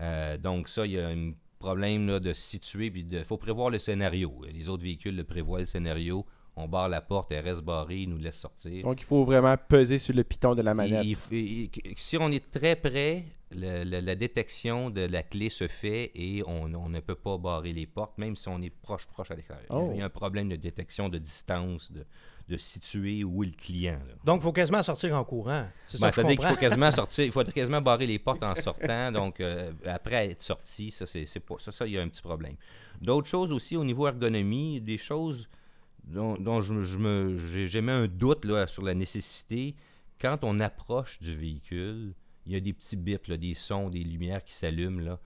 Euh, 0.03 0.37
donc, 0.39 0.69
ça, 0.69 0.85
il 0.87 0.93
y 0.93 0.99
a 0.99 1.11
une 1.13 1.35
problème 1.59 2.07
là, 2.09 2.19
de 2.21 2.33
se 2.33 2.41
situer, 2.43 2.91
puis 2.91 3.07
il 3.11 3.25
faut 3.25 3.37
prévoir 3.37 3.71
le 3.71 3.79
scénario. 3.79 4.33
Les 4.53 4.69
autres 4.69 4.83
véhicules 4.83 5.15
le 5.17 5.25
prévoient 5.25 5.61
le 5.61 5.65
scénario. 5.65 6.27
On 6.57 6.69
barre 6.69 6.89
la 6.91 7.01
porte, 7.01 7.33
elle 7.33 7.45
reste 7.45 7.63
barrée, 7.63 8.01
il 8.03 8.11
nous 8.11 8.19
laisse 8.19 8.37
sortir. 8.37 8.85
Donc, 8.85 9.01
il 9.01 9.05
faut 9.05 9.25
vraiment 9.25 9.57
peser 9.57 9.99
sur 9.99 10.15
le 10.15 10.23
piton 10.25 10.55
de 10.55 10.61
la 10.61 10.75
manette. 10.75 11.05
Il- 11.05 11.17
il- 11.31 11.71
il- 11.85 11.95
si 11.97 12.19
on 12.19 12.31
est 12.31 12.51
très 12.51 12.77
près, 12.77 13.25
le- 13.53 13.85
le- 13.85 14.01
la 14.01 14.15
détection 14.15 14.91
de 14.91 15.03
la 15.03 15.23
clé 15.23 15.49
se 15.49 15.67
fait 15.69 16.11
et 16.15 16.43
on, 16.47 16.65
on 16.75 16.89
ne 16.91 17.01
peut 17.01 17.15
pas 17.15 17.39
barrer 17.39 17.73
les 17.73 17.87
portes, 17.87 18.19
même 18.19 18.37
si 18.37 18.49
on 18.49 18.61
est 18.61 18.69
proche, 18.71 19.07
proche 19.07 19.31
à 19.31 19.35
l'extérieur. 19.35 19.65
Il 19.71 19.73
y 19.75 19.79
a- 19.79 19.83
Oh. 19.83 19.91
Il 19.95 19.99
y 20.01 20.03
a 20.03 20.05
un 20.05 20.11
problème 20.11 20.49
de 20.51 20.57
détection 20.57 21.09
de 21.09 21.17
distance, 21.19 21.91
de, 21.91 22.05
de 22.53 22.59
situer 22.59 23.25
où 23.25 23.43
est 23.43 23.47
le 23.47 23.53
client. 23.53 23.99
là. 24.07 24.15
Donc, 24.25 24.41
il 24.41 24.43
faut 24.43 24.53
quasiment 24.53 24.83
sortir 24.83 25.17
en 25.17 25.25
courant. 25.25 25.67
C'est 25.87 25.97
ça 25.97 26.07
Ben, 26.07 26.11
que 26.11 26.17
je 26.17 26.21
C'est-à-dire 26.21 26.39
qu'il 26.39 26.49
faut 26.55 26.61
quasiment 26.61 26.91
sortir, 27.01 27.25
il 27.25 27.33
faut 27.33 27.45
quasiment 27.45 27.81
barrer 27.81 28.07
les 28.07 28.19
portes 28.19 28.43
en 28.43 28.55
sortant. 28.55 29.11
donc, 29.11 29.41
euh, 29.41 29.73
après 29.87 30.31
être 30.31 30.43
sorti, 30.43 30.91
ça, 30.91 31.07
c'est 31.07 31.41
pas 31.41 31.55
ça, 31.59 31.73
ça, 31.73 31.87
il 31.87 31.95
y 31.95 31.99
a 31.99 32.03
un 32.03 32.09
petit 32.09 32.21
problème. 32.21 32.57
D'autres 33.01 33.29
choses 33.29 33.53
aussi 33.53 33.77
au 33.77 33.85
niveau 33.85 34.07
ergonomie, 34.07 34.81
des 34.83 34.99
choses 34.99 35.49
dont, 36.05 36.37
dont 36.37 36.61
je, 36.61 36.83
je 36.83 36.99
me, 36.99 37.39
j'ai 37.39 37.69
jamais 37.69 37.93
un 37.93 38.07
doute 38.07 38.45
là, 38.45 38.67
sur 38.67 38.83
la 38.83 38.95
nécessité. 38.95 39.75
Quand 40.21 40.39
on 40.43 40.61
approche 40.61 41.19
du 41.21 41.35
véhicule, 41.35 42.13
il 42.45 42.53
y 42.53 42.57
a 42.57 42.61
des 42.61 42.75
petits 42.75 42.97
bips, 42.97 43.29
là, 43.29 43.37
des 43.39 43.55
sons, 43.55 43.89
des 43.89 44.05
lumières 44.05 44.45
qui 44.45 44.53
s'allument. 44.53 45.01
Là. 45.01 45.19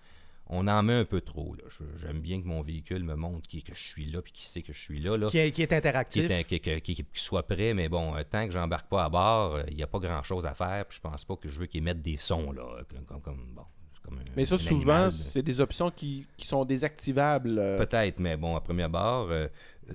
On 0.48 0.68
en 0.68 0.82
met 0.84 0.92
un 0.94 1.04
peu 1.04 1.20
trop. 1.20 1.56
J'aime 1.96 2.20
bien 2.20 2.40
que 2.40 2.46
mon 2.46 2.62
véhicule 2.62 3.02
me 3.02 3.16
montre 3.16 3.48
qui- 3.48 3.64
que 3.64 3.74
je 3.74 3.82
suis 3.82 4.06
là 4.06 4.22
puis 4.22 4.32
qu'il 4.32 4.48
sait 4.48 4.62
que 4.62 4.72
je 4.72 4.80
suis 4.80 5.00
là. 5.00 5.16
là 5.16 5.28
Qui 5.28 5.38
est, 5.38 5.50
qui 5.50 5.62
est 5.62 5.66
qui, 5.66 5.74
interactif. 5.74 6.30
est 6.30 6.38
un- 6.38 6.42
qui- 6.44 6.60
qui- 6.60 6.80
qui- 6.80 6.94
qui 6.94 7.04
soit 7.14 7.42
prêt, 7.46 7.74
mais 7.74 7.88
bon, 7.88 8.14
euh, 8.16 8.22
tant 8.22 8.46
que 8.46 8.52
j'embarque 8.52 8.88
pas 8.88 9.04
à 9.04 9.08
bord, 9.08 9.56
euh, 9.56 9.62
il 9.68 9.76
n'y 9.76 9.82
a 9.82 9.88
pas 9.88 9.98
grand-chose 9.98 10.46
à 10.46 10.54
faire, 10.54 10.86
puis 10.86 10.96
je 10.98 11.00
pense 11.02 11.24
pas 11.24 11.34
que 11.36 11.48
je 11.48 11.58
veux 11.58 11.66
qu'ils 11.66 11.82
mettent 11.82 12.02
des 12.02 12.16
sons, 12.16 12.52
là, 12.52 12.64
comme, 12.88 13.04
comme- 13.04 13.20
comme- 13.22 13.46
bon, 13.56 13.62
c'est 13.92 14.02
comme 14.04 14.18
un- 14.18 14.22
Mais 14.36 14.46
ça, 14.46 14.54
un 14.54 14.58
souvent, 14.58 15.10
c'est 15.10 15.42
des 15.42 15.60
options 15.60 15.90
qui, 15.90 16.24
qui 16.36 16.46
sont 16.46 16.64
désactivables. 16.64 17.58
euh, 17.58 17.76
Peut-être, 17.78 18.20
mais 18.20 18.36
bon, 18.36 18.54
à 18.54 18.60
premier 18.60 18.84
abord, 18.84 19.28
euh, 19.30 19.48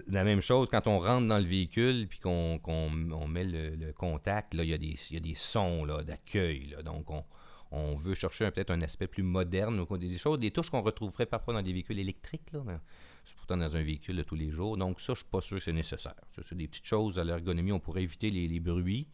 la 0.09 0.23
même 0.25 0.41
chose, 0.41 0.67
quand 0.69 0.85
on 0.87 0.99
rentre 0.99 1.27
dans 1.27 1.37
le 1.39 1.45
véhicule, 1.45 2.07
puis 2.09 2.19
qu'on 2.19 2.59
qu'on- 2.59 2.91
on 3.13 3.27
met 3.27 3.45
le, 3.45 3.69
le 3.75 3.93
contact, 3.93 4.53
là, 4.53 4.63
il 4.63 4.69
y, 4.69 4.73
a 4.73 4.77
des- 4.77 4.97
il 5.09 5.13
y 5.13 5.17
a 5.17 5.21
des 5.21 5.35
sons 5.35 5.85
là, 5.85 6.03
d'accueil, 6.03 6.75
donc 6.85 7.09
on, 7.09 7.23
on 7.71 7.95
veut 7.95 8.13
chercher 8.13 8.51
peut-être 8.51 8.71
un 8.71 8.81
aspect 8.81 9.07
plus 9.07 9.23
moderne, 9.23 9.79
ou 9.79 9.97
des 9.97 10.17
choses, 10.17 10.39
des 10.39 10.51
touches 10.51 10.69
qu'on 10.69 10.81
retrouverait 10.81 11.25
parfois 11.25 11.53
dans 11.53 11.61
des 11.61 11.71
véhicules 11.71 11.99
électriques, 11.99 12.51
là, 12.51 12.61
mais 12.65 12.77
c'est 13.23 13.35
pourtant 13.35 13.57
dans 13.57 13.75
un 13.75 13.83
véhicule 13.83 14.17
de 14.17 14.23
tous 14.23 14.35
les 14.35 14.49
jours. 14.49 14.77
Donc 14.77 14.99
ça, 14.99 15.13
je 15.13 15.19
suis 15.19 15.29
pas 15.29 15.41
sûr 15.41 15.57
que 15.57 15.63
c'est 15.63 15.71
nécessaire. 15.71 16.15
C'est 16.27 16.57
des 16.57 16.67
petites 16.67 16.85
choses 16.85 17.17
à 17.17 17.23
l'ergonomie. 17.23 17.71
On 17.71 17.79
pourrait 17.79 18.03
éviter 18.03 18.29
les 18.29 18.59
bruits, 18.59 19.07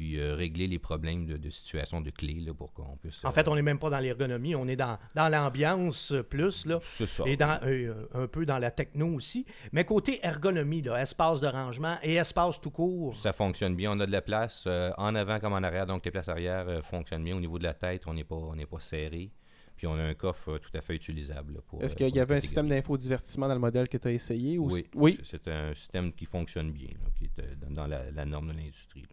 puis 0.00 0.18
euh, 0.18 0.34
régler 0.34 0.66
les 0.66 0.78
problèmes 0.78 1.26
de, 1.26 1.36
de 1.36 1.50
situation 1.50 2.00
de 2.00 2.08
clé 2.08 2.40
là, 2.40 2.54
pour 2.54 2.72
qu'on 2.72 2.96
puisse... 2.96 3.22
En 3.22 3.30
fait, 3.32 3.46
euh, 3.46 3.50
on 3.50 3.54
n'est 3.54 3.60
même 3.60 3.78
pas 3.78 3.90
dans 3.90 3.98
l'ergonomie, 3.98 4.54
on 4.54 4.66
est 4.66 4.74
dans, 4.74 4.98
dans 5.14 5.28
l'ambiance 5.28 6.12
euh, 6.12 6.22
plus, 6.22 6.64
là, 6.64 6.80
C'est 6.96 7.06
ça. 7.06 7.22
et 7.26 7.36
dans, 7.36 7.60
euh, 7.64 8.06
un 8.14 8.26
peu 8.26 8.46
dans 8.46 8.58
la 8.58 8.70
techno 8.70 9.08
aussi. 9.08 9.44
Mais 9.72 9.84
côté 9.84 10.18
ergonomie, 10.22 10.80
là, 10.80 11.02
espace 11.02 11.42
de 11.42 11.48
rangement 11.48 11.98
et 12.02 12.14
espace 12.14 12.58
tout 12.62 12.70
court, 12.70 13.14
Ça 13.14 13.34
fonctionne 13.34 13.76
bien. 13.76 13.92
On 13.92 14.00
a 14.00 14.06
de 14.06 14.10
la 14.10 14.22
place 14.22 14.64
euh, 14.66 14.90
en 14.96 15.14
avant 15.14 15.38
comme 15.38 15.52
en 15.52 15.62
arrière. 15.62 15.84
Donc, 15.84 16.02
les 16.06 16.10
places 16.10 16.30
arrière 16.30 16.66
euh, 16.66 16.80
fonctionnent 16.80 17.24
bien. 17.24 17.36
Au 17.36 17.40
niveau 17.40 17.58
de 17.58 17.64
la 17.64 17.74
tête, 17.74 18.04
on 18.06 18.14
n'est 18.14 18.24
pas, 18.24 18.36
on 18.36 18.54
n'est 18.56 18.64
pas 18.64 18.80
serré. 18.80 19.30
Puis, 19.76 19.86
on 19.86 19.98
a 19.98 20.02
un 20.02 20.14
coffre 20.14 20.56
tout 20.56 20.70
à 20.74 20.80
fait 20.80 20.94
utilisable. 20.94 21.60
Est-ce 21.80 21.94
qu'il 21.94 22.14
y 22.14 22.20
avait 22.20 22.36
un 22.36 22.40
système 22.40 22.68
d'infodivertissement 22.68 23.48
dans 23.48 23.54
le 23.54 23.60
modèle 23.60 23.86
que 23.88 23.98
tu 23.98 24.08
as 24.08 24.12
essayé? 24.12 24.58
Ou... 24.58 24.70
Oui. 24.70 24.86
oui? 24.94 25.18
C'est 25.24 25.46
un 25.48 25.74
système 25.74 26.10
qui 26.14 26.24
fonctionne 26.24 26.72
bien, 26.72 26.88
là, 26.88 27.10
qui 27.18 27.24
est 27.26 27.56
dans, 27.56 27.70
dans 27.70 27.86
la, 27.86 28.10
la 28.10 28.24
norme 28.24 28.48
de 28.48 28.56
l'industrie. 28.58 29.04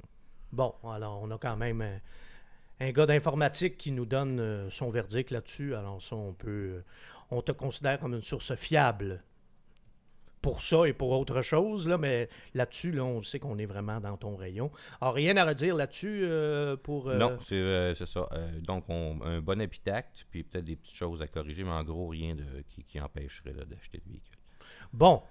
Bon, 0.58 0.74
alors 0.84 1.22
on 1.22 1.30
a 1.32 1.38
quand 1.38 1.56
même 1.56 1.82
un, 1.82 2.00
un 2.86 2.92
gars 2.92 3.06
d'informatique 3.06 3.78
qui 3.78 3.92
nous 3.92 4.06
donne 4.06 4.40
euh, 4.40 4.70
son 4.70 4.90
verdict 4.90 5.32
là-dessus. 5.32 5.76
Alors 5.76 6.02
ça, 6.02 6.16
on 6.16 6.34
peut, 6.34 6.50
euh, 6.78 6.84
on 7.32 7.42
te 7.42 7.54
considère 7.54 8.00
comme 8.00 8.16
une 8.16 8.22
source 8.22 8.54
fiable 8.56 9.24
pour 10.42 10.62
ça 10.62 10.88
et 10.88 10.94
pour 10.94 11.12
autre 11.12 11.42
chose, 11.42 11.88
là, 11.88 11.98
mais 11.98 12.30
là-dessus, 12.54 12.92
là, 12.92 13.04
on 13.04 13.22
sait 13.22 13.40
qu'on 13.40 13.58
est 13.58 13.66
vraiment 13.66 14.00
dans 14.00 14.18
ton 14.18 14.36
rayon. 14.36 14.72
Alors, 15.02 15.16
rien 15.16 15.36
à 15.36 15.44
redire 15.44 15.76
là-dessus 15.76 16.22
euh, 16.24 16.78
pour... 16.78 17.10
euh, 17.10 17.18
Non, 17.18 17.38
c'est 17.42 17.56
euh, 17.56 17.96
ça. 17.96 18.28
Euh, 18.32 18.60
donc, 18.62 18.86
on, 18.88 19.20
un 19.24 19.42
bon 19.42 19.60
habitact, 19.60 20.26
puis 20.30 20.44
peut-être 20.44 20.64
des 20.66 20.76
petites 20.76 20.96
choses 20.96 21.22
à 21.22 21.28
corriger, 21.28 21.64
mais 21.64 21.72
en 21.72 21.84
gros, 21.84 22.08
rien 22.08 22.36
de, 22.36 22.46
qui, 22.70 22.84
qui 22.84 23.00
empêcherait 23.02 23.54
d'acheter 23.54 24.00
le 24.06 24.12
véhicule. 24.12 24.38
Bon. 24.94 25.22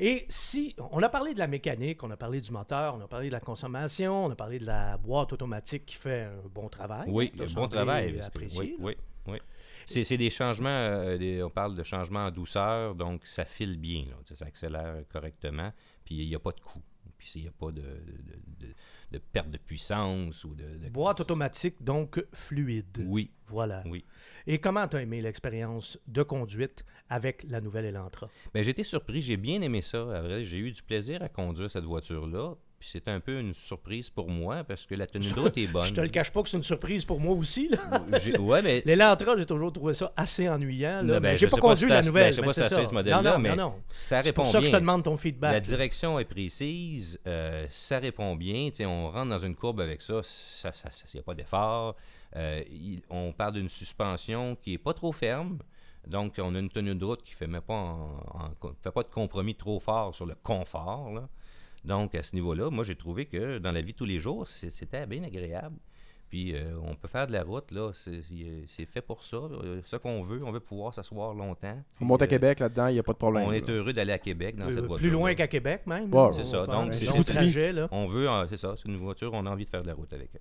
Et 0.00 0.26
si 0.28 0.74
on 0.90 0.98
a 1.02 1.08
parlé 1.08 1.34
de 1.34 1.38
la 1.38 1.46
mécanique, 1.46 2.02
on 2.02 2.10
a 2.10 2.16
parlé 2.16 2.40
du 2.40 2.50
moteur, 2.50 2.96
on 2.96 3.00
a 3.00 3.06
parlé 3.06 3.28
de 3.28 3.32
la 3.32 3.40
consommation, 3.40 4.24
on 4.26 4.30
a 4.30 4.34
parlé 4.34 4.58
de 4.58 4.66
la 4.66 4.96
boîte 4.96 5.32
automatique 5.32 5.86
qui 5.86 5.94
fait 5.96 6.22
un 6.22 6.48
bon 6.52 6.68
travail. 6.68 7.08
Oui, 7.10 7.30
T'as 7.36 7.44
bon 7.44 7.48
semblé 7.48 7.68
travail. 7.68 8.20
apprécié, 8.20 8.58
oui, 8.60 8.76
oui, 8.80 8.96
oui. 9.28 9.38
C'est 9.86 10.02
c'est 10.02 10.16
des 10.16 10.30
changements, 10.30 10.68
euh, 10.68 11.16
des- 11.18 11.42
on 11.42 11.50
parle 11.50 11.74
de 11.76 11.82
changements 11.84 12.24
en 12.26 12.30
douceur, 12.30 12.94
donc 12.96 13.24
ça 13.26 13.44
file 13.44 13.78
bien, 13.78 14.06
là, 14.06 14.16
ça 14.34 14.46
accélère 14.46 14.96
correctement, 15.12 15.72
puis 16.04 16.16
il 16.16 16.28
n'y 16.28 16.34
a 16.34 16.38
pas 16.40 16.52
de 16.52 16.60
coup, 16.60 16.80
puis 17.24 17.40
il 17.40 17.42
n'y 17.42 17.48
a 17.48 17.52
pas 17.52 17.70
de, 17.72 17.80
de- 17.80 18.66
de- 18.66 18.74
de 19.12 19.18
perte 19.18 19.48
de 19.50 19.58
puissance 19.58 20.44
ou 20.44 20.54
de... 20.54 20.64
Boîte 20.90 21.20
automatique, 21.20 21.76
donc 21.82 22.24
fluide. 22.32 23.04
Oui, 23.06 23.30
Voilà. 23.48 23.82
oui. 23.86 24.04
Et 24.46 24.58
comment 24.58 24.86
tu 24.88 24.96
as 24.96 25.02
aimé 25.02 25.22
l'expérience 25.22 25.98
de 26.08 26.22
conduite 26.22 26.84
avec 27.08 27.44
la 27.44 27.60
nouvelle 27.60 27.84
Elantra? 27.86 28.28
Ben, 28.52 28.62
j'ai 28.62 28.70
été 28.72 28.84
surpris, 28.84 29.22
j'ai 29.22 29.36
bien 29.36 29.62
aimé 29.62 29.80
ça, 29.82 30.42
j'ai 30.42 30.58
eu 30.58 30.70
du 30.72 30.82
plaisir 30.82 31.22
à 31.22 31.28
conduire 31.28 31.70
cette 31.70 31.84
voiture-là, 31.84 32.54
puis 32.84 32.90
c'était 32.90 33.12
un 33.12 33.20
peu 33.20 33.40
une 33.40 33.54
surprise 33.54 34.10
pour 34.10 34.28
moi, 34.28 34.62
parce 34.62 34.84
que 34.84 34.94
la 34.94 35.06
tenue 35.06 35.24
de 35.34 35.40
route 35.40 35.56
est 35.56 35.68
bonne. 35.68 35.86
Je 35.86 35.94
te 35.94 36.02
le 36.02 36.08
cache 36.08 36.30
pas 36.30 36.42
que 36.42 36.50
c'est 36.50 36.58
une 36.58 36.62
surprise 36.62 37.02
pour 37.06 37.18
moi 37.18 37.34
aussi. 37.34 37.68
là. 37.68 37.78
Ouais, 38.40 38.60
mais... 38.60 38.82
L'Elantra, 38.84 39.38
j'ai 39.38 39.46
toujours 39.46 39.72
trouvé 39.72 39.94
ça 39.94 40.12
assez 40.14 40.46
ennuyant. 40.50 40.96
Là, 40.96 41.02
Non, 41.02 41.08
ben, 41.14 41.20
mais 41.22 41.36
j'ai 41.38 41.46
pas 41.48 41.56
conduit 41.56 41.88
la 41.88 42.02
nouvelle. 42.02 42.24
ben, 42.24 42.30
je 42.32 42.36
sais 42.36 42.42
pas 42.42 42.52
si 42.52 42.60
c'est 42.68 42.82
ça. 42.82 42.86
ce 42.86 42.92
modèle-là, 42.92 43.22
non, 43.22 43.30
non, 43.32 43.38
mais 43.38 43.48
non, 43.50 43.56
non. 43.56 43.74
ça 43.88 44.20
C'est 44.20 44.28
répond 44.28 44.42
pour 44.42 44.52
ça 44.52 44.58
que 44.58 44.64
je 44.66 44.70
te 44.70 44.76
bien. 44.76 44.80
demande 44.80 45.02
ton 45.02 45.12
La 45.12 45.16
feedback. 45.16 45.62
direction 45.62 46.18
est 46.18 46.24
précise, 46.26 47.18
euh, 47.26 47.66
ça 47.70 47.98
répond 48.00 48.36
bien. 48.36 48.68
tu 48.68 48.76
sais, 48.76 48.84
On 48.86 49.10
rentre 49.10 49.30
dans 49.30 49.38
une 49.38 49.54
courbe 49.56 49.80
avec 49.80 50.02
ça, 50.02 50.20
il 50.64 51.14
n'y 51.14 51.20
a 51.20 51.22
pas 51.22 51.34
d'effort. 51.34 51.96
Euh, 52.36 52.62
il- 52.70 53.00
on 53.08 53.32
parle 53.32 53.54
d'une 53.54 53.70
suspension 53.70 54.56
qui 54.60 54.74
est 54.74 54.78
pas 54.78 54.92
trop 54.92 55.12
ferme. 55.12 55.56
Donc, 56.06 56.34
on 56.38 56.54
a 56.54 56.58
une 56.58 56.68
tenue 56.68 56.94
de 56.94 57.02
route 57.04 57.22
qui 57.22 57.32
ne 57.32 57.36
fait, 57.36 57.46
même 57.46 57.62
pas 57.62 57.72
en- 57.72 58.10
en- 58.34 58.72
fait 58.82 58.90
pas 58.90 59.02
de 59.02 59.08
compromis 59.08 59.54
trop 59.54 59.80
fort 59.80 60.14
sur 60.14 60.26
le 60.26 60.34
confort. 60.42 61.10
là. 61.14 61.26
Donc, 61.84 62.14
à 62.14 62.22
ce 62.22 62.34
niveau-là, 62.34 62.70
moi, 62.70 62.84
j'ai 62.84 62.94
trouvé 62.96 63.26
que 63.26 63.58
dans 63.58 63.72
la 63.72 63.80
vie 63.82 63.92
de 63.92 63.96
tous 63.98 64.04
les 64.06 64.18
jours, 64.20 64.46
c'était 64.48 65.06
bien 65.06 65.22
agréable. 65.22 65.76
Puis, 66.30 66.54
euh, 66.56 66.74
on 66.82 66.96
peut 66.96 67.06
faire 67.06 67.26
de 67.28 67.32
la 67.32 67.42
route, 67.44 67.70
là. 67.70 67.92
C'est 67.94 68.86
fait 68.86 69.02
pour 69.02 69.22
ça. 69.22 69.36
euh, 69.36 69.80
ce 69.84 69.96
qu'on 69.96 70.22
veut, 70.22 70.42
on 70.44 70.50
veut 70.50 70.60
pouvoir 70.60 70.92
s'asseoir 70.92 71.32
longtemps. 71.34 71.78
On 72.00 72.06
monte 72.06 72.22
à 72.22 72.26
Québec 72.26 72.58
là-dedans, 72.58 72.88
il 72.88 72.94
n'y 72.94 72.98
a 72.98 73.02
pas 73.04 73.12
de 73.12 73.18
problème. 73.18 73.44
On 73.46 73.52
est 73.52 73.68
heureux 73.68 73.92
d'aller 73.92 74.12
à 74.14 74.18
Québec 74.18 74.56
dans 74.56 74.64
Euh, 74.66 74.70
cette 74.70 74.78
voiture. 74.80 74.96
plus 74.98 75.10
loin 75.10 75.34
qu'à 75.34 75.46
Québec, 75.46 75.82
même. 75.86 76.10
C'est 76.32 76.44
ça. 76.44 76.66
Donc, 76.66 76.94
c'est 76.94 77.04
trajet, 77.24 77.72
là. 77.72 77.88
On 77.92 78.06
veut, 78.08 78.28
euh, 78.28 78.46
c'est 78.48 78.56
ça, 78.56 78.74
c'est 78.76 78.88
une 78.88 78.96
voiture, 78.96 79.30
on 79.34 79.46
a 79.46 79.50
envie 79.50 79.64
de 79.66 79.70
faire 79.70 79.82
de 79.82 79.86
la 79.88 79.94
route 79.94 80.12
avec 80.12 80.30
elle. 80.34 80.40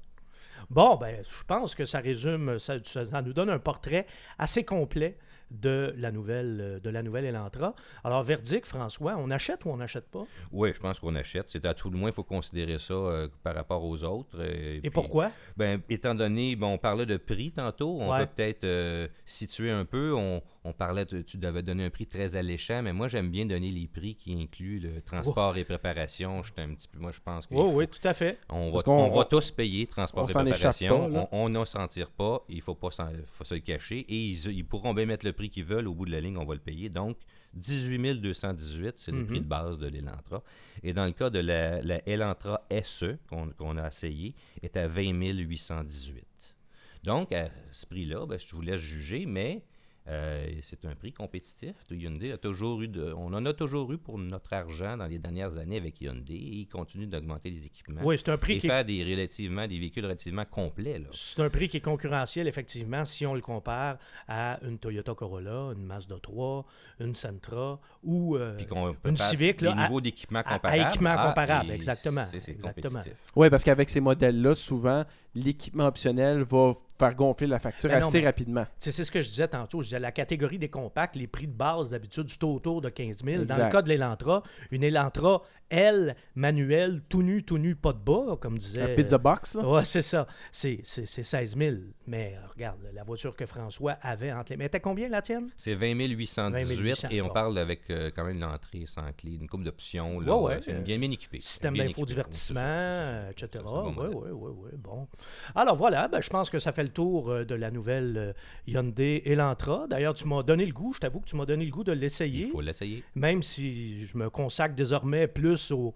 Bon, 0.70 0.96
ben, 0.96 1.22
je 1.24 1.44
pense 1.46 1.76
que 1.76 1.86
ça 1.86 2.00
résume, 2.00 2.58
ça, 2.58 2.76
ça- 2.86 3.06
ça 3.06 3.22
nous 3.22 3.34
donne 3.34 3.50
un 3.50 3.60
portrait 3.60 4.08
assez 4.40 4.64
complet 4.64 5.18
de 5.54 5.94
la 5.98 6.12
nouvelle, 6.12 6.60
euh, 6.62 6.80
de 6.80 6.90
la 6.90 7.04
nouvelle 7.04 7.26
Elantra. 7.26 7.76
Alors, 8.04 8.24
verdict, 8.24 8.66
François, 8.66 9.16
on 9.18 9.30
achète 9.32 9.66
ou 9.66 9.70
on 9.70 9.78
n'achète 9.78 10.08
pas? 10.10 10.26
Oui, 10.52 10.72
je 10.74 10.80
pense 10.80 11.00
qu'on 11.00 11.16
achète. 11.16 11.48
C'est 11.48 11.66
à 11.66 11.74
tout 11.74 11.90
le 11.90 11.98
moins, 11.98 12.10
il 12.10 12.14
faut 12.14 12.24
considérer 12.24 12.80
ça 12.80 12.94
euh, 12.94 13.28
par 13.44 13.56
rapport 13.56 13.84
aux 13.84 14.04
autres. 14.04 14.38
euh, 14.40 14.76
Et 14.78 14.82
puis, 14.82 14.90
pourquoi? 14.90 15.32
Ben, 15.58 15.82
étant 15.90 16.16
donné, 16.16 16.56
bon, 16.56 16.74
on 16.74 16.78
parlait 16.78 17.06
de 17.06 17.18
prix 17.18 17.52
tantôt, 17.52 17.98
on 18.00 18.12
Ouais. 18.12 18.26
peut 18.26 18.32
peut-être 18.36 18.64
euh, 18.64 19.08
situer 19.26 19.72
un 19.72 19.86
peu. 19.86 20.14
On, 20.16 20.42
on 20.66 20.74
parlait, 20.74 21.06
de- 21.06 21.22
tu 21.22 21.38
devais 21.38 21.62
donner 21.62 21.86
un 21.86 21.90
prix 21.90 22.08
très 22.08 22.36
alléchant, 22.36 22.82
mais 22.82 22.94
moi, 22.94 23.08
j'aime 23.08 23.30
bien 23.30 23.46
donner 23.46 23.70
les 23.72 23.88
prix 23.88 24.16
qui 24.16 24.34
incluent 24.42 24.80
le 24.80 25.02
transport 25.02 25.56
et 25.58 25.64
préparation. 25.66 26.42
J'étais 26.44 26.62
un 26.62 26.74
petit 26.74 26.88
peu, 26.88 27.00
moi, 27.00 27.12
je 27.12 27.20
pense 27.20 27.48
que 27.48 27.54
Oui, 27.54 27.70
oui, 27.74 27.88
tout 27.88 28.06
à 28.08 28.14
fait. 28.14 28.38
on, 28.50 28.72
va, 28.72 28.82
on 28.88 29.24
tous 29.24 29.52
payer 29.52 29.88
transport 29.88 30.30
et 30.30 30.34
préparation. 30.34 31.12
pas, 31.12 31.28
on 31.32 31.50
n'en 31.50 31.66
s'en 31.66 31.88
tire 31.88 32.10
pas. 32.12 32.44
Il 32.50 32.62
faut 32.62 32.76
pas 32.76 32.92
s'en- 32.92 33.10
faut 33.28 33.44
se 33.44 33.54
le 33.56 33.60
cacher. 33.62 34.00
Et 34.10 34.16
ils, 34.16 34.52
ils 34.52 34.66
pourront 34.66 34.94
bien 34.94 35.06
mettre 35.06 35.26
le 35.26 35.34
prix 35.34 35.43
qu'ils 35.50 35.66
veulent. 35.66 35.88
Au 35.88 35.94
bout 35.94 36.06
de 36.06 36.12
la 36.12 36.22
ligne, 36.22 36.38
on 36.38 36.46
va 36.46 36.54
le 36.56 36.60
payer. 36.60 36.90
Donc, 36.90 37.18
18 37.54 38.16
218, 38.22 38.94
c'est 38.98 39.12
le 39.12 39.20
Mhm. 39.20 39.28
prix 39.28 39.42
de 39.42 39.46
base 39.48 39.78
de 39.80 39.88
l'Elantra. 39.88 40.44
Et 40.84 40.94
dans 40.94 41.06
le 41.06 41.12
cas 41.12 41.30
de 41.30 41.40
la, 41.40 41.82
la 41.82 42.02
Elantra 42.08 42.62
SE, 42.84 43.18
qu'on 43.30 43.50
qu'on 43.52 43.78
a 43.78 43.88
essayé, 43.88 44.34
est 44.62 44.76
à 44.78 44.88
20 44.88 45.12
818. 45.34 46.56
Donc, 47.04 47.32
à 47.32 47.50
ce 47.72 47.86
prix-là, 47.86 48.26
ben, 48.26 48.40
je 48.40 48.56
vous 48.56 48.62
laisse 48.62 48.80
juger, 48.82 49.26
mais 49.26 49.62
euh, 50.08 50.48
c'est 50.62 50.84
un 50.86 50.96
prix 50.96 51.14
compétitif. 51.14 51.74
Hyundai 51.90 52.32
a 52.34 52.38
toujours 52.38 52.82
eu 52.82 52.88
de, 52.90 53.14
on 53.18 53.34
en 53.34 53.46
a 53.46 53.54
toujours 53.54 53.92
eu 53.94 53.98
pour 53.98 54.18
notre 54.18 54.52
argent 54.54 54.98
dans 54.98 55.06
les 55.08 55.18
dernières 55.20 55.58
années 55.58 55.78
avec 55.78 56.02
Hyundai 56.02 56.34
et 56.34 56.56
ils 56.62 56.68
continuent 56.68 57.08
d'augmenter 57.08 57.50
les 57.50 57.66
équipements 57.66 58.02
Oui, 58.04 58.18
c'est 58.18 58.30
un 58.30 58.38
prix 58.38 58.54
et 58.56 58.60
qui 58.60 58.68
est 58.68 58.70
faire 58.70 58.84
des, 58.84 59.04
relativement, 59.04 59.66
des 59.68 59.80
véhicules 59.80 60.04
relativement 60.04 60.44
complets. 60.46 61.00
Là. 61.00 61.08
C'est 61.14 61.42
un 61.42 61.50
prix 61.50 61.70
qui 61.70 61.78
est 61.78 61.82
concurrentiel, 61.82 62.48
effectivement, 62.48 63.06
si 63.06 63.26
on 63.26 63.34
le 63.34 63.42
compare 63.42 63.98
à 64.28 64.60
une 64.64 64.78
Toyota 64.78 65.14
Corolla, 65.16 65.72
une 65.76 65.86
Mazda 65.86 66.16
3, 66.22 66.66
une 67.00 67.14
Sentra 67.14 67.80
ou 68.04 68.36
euh, 68.36 68.58
une 69.06 69.16
Civic, 69.18 69.60
des 69.60 69.66
là, 69.68 69.72
à- 69.78 69.84
niveaux 69.88 70.02
d'équipement 70.02 70.40
à- 70.40 70.50
à 70.50 70.54
comparables. 70.56 70.90
équipement 70.90 71.16
Ah, 71.18 71.28
comparable, 71.30 71.72
exactement, 71.72 72.26
c'est- 72.32 72.60
compétitif. 72.62 73.14
Oui, 73.36 73.50
parce 73.50 73.64
qu'avec 73.64 73.90
ces 73.90 74.02
modèles-là, 74.02 74.56
souvent, 74.56 75.06
l'équipement 75.36 75.86
optionnel 75.88 76.44
va 76.44 76.74
faire 77.00 77.16
gonfler 77.16 77.48
la 77.48 77.60
facture 77.60 77.90
Ben 77.90 78.00
non, 78.00 78.08
assez 78.08 78.22
rapidement. 78.22 78.66
C'est 78.78 78.92
ce 78.92 79.12
que 79.12 79.22
je 79.22 79.30
disais 79.30 79.48
tantôt. 79.48 79.82
Je 79.82 79.88
disais, 79.88 80.00
la 80.00 80.12
catégorie 80.12 80.60
des 80.60 80.70
compacts, 80.70 81.16
les 81.16 81.26
prix 81.28 81.48
de 81.48 81.52
base, 81.54 81.90
d'habitude, 81.90 82.30
c'est 82.30 82.44
autour 82.44 82.82
de 82.82 82.90
15 82.90 83.24
000. 83.26 83.46
Dans 83.46 83.58
le 83.58 83.72
cas 83.72 83.82
de 83.82 83.90
l'Elantra, 83.90 84.44
une 84.72 84.84
Elantra, 84.84 85.42
elle, 85.70 86.16
manuelle, 86.36 87.02
tout 87.10 87.24
nu, 87.24 87.44
tout 87.44 87.58
nu, 87.58 87.76
pas 87.76 87.94
de 87.94 87.98
bas, 87.98 88.38
comme 88.40 88.60
disait. 88.60 88.82
Un 88.94 88.96
pizza 88.96 89.18
box, 89.18 89.56
là. 89.56 89.68
Ouais, 89.68 89.84
c'est 89.86 90.04
ça. 90.04 90.28
C'est 90.52 90.82
c'est- 90.84 91.08
c'est 91.08 91.24
16 91.24 91.58
000. 91.58 91.76
Mais 92.06 92.36
euh, 92.38 92.48
regarde, 92.54 92.78
la 92.94 93.04
voiture 93.04 93.36
que 93.36 93.48
François 93.48 93.94
avait 94.02 94.32
entre 94.32 94.52
les. 94.52 94.58
Mais 94.58 94.70
t'as 94.70 94.80
combien 94.80 95.10
la 95.10 95.24
tienne? 95.24 95.50
C'est 95.58 95.74
20 95.74 95.94
818 95.96 96.78
800, 96.78 97.08
et 97.10 97.22
on 97.24 97.28
bon. 97.28 97.34
parle 97.34 97.58
avec 97.58 97.82
euh, 97.90 98.12
quand 98.16 98.24
même 98.24 98.36
une 98.36 98.44
entrée 98.44 98.84
sans 98.86 99.12
clé, 99.18 99.32
une 99.42 99.48
coupe 99.50 99.64
d'options. 99.64 100.20
là, 100.20 100.38
Ouais, 100.38 100.44
ouais, 100.44 100.54
euh, 100.58 100.60
c'est 100.64 100.74
euh, 100.74 100.78
une 100.78 100.84
bien, 100.84 101.00
bien 101.00 101.10
équipée. 101.10 101.40
Système 101.40 101.76
d'infodivertissement, 101.76 103.30
etc. 103.32 103.64
Oui, 103.66 103.94
oui, 104.14 104.30
oui, 104.32 104.52
oui. 104.56 104.70
Bon. 104.78 105.08
Alors 105.56 105.76
voilà, 105.76 106.08
ben, 106.08 106.22
je 106.22 106.30
pense 106.30 106.50
que 106.50 106.60
ça 106.60 106.72
fait 106.72 106.84
le 106.84 106.90
tour 106.90 107.30
euh, 107.30 107.46
de 107.46 107.56
la 107.56 107.72
nouvelle 107.72 108.18
euh, 108.18 108.34
Hyundai 108.68 109.22
Elantra. 109.26 109.86
D'ailleurs, 109.90 110.14
tu 110.14 110.28
m'as 110.28 110.44
donné 110.44 110.66
le 110.66 110.74
goût, 110.74 110.94
je 110.94 111.00
t'avoue 111.00 111.20
que 111.20 111.28
tu 111.28 111.36
m'as 111.36 111.46
donné 111.46 111.66
le 111.66 111.72
goût 111.72 111.84
de 111.84 111.92
l'essayer. 111.92 112.46
Il 112.46 112.52
faut 112.52 112.62
l'essayer. 112.62 113.04
Même 113.16 113.44
si 113.44 114.06
je 114.06 114.18
me 114.18 114.30
consacre 114.30 114.76
désormais 114.76 115.28
plus 115.28 115.72
aux, 115.72 115.94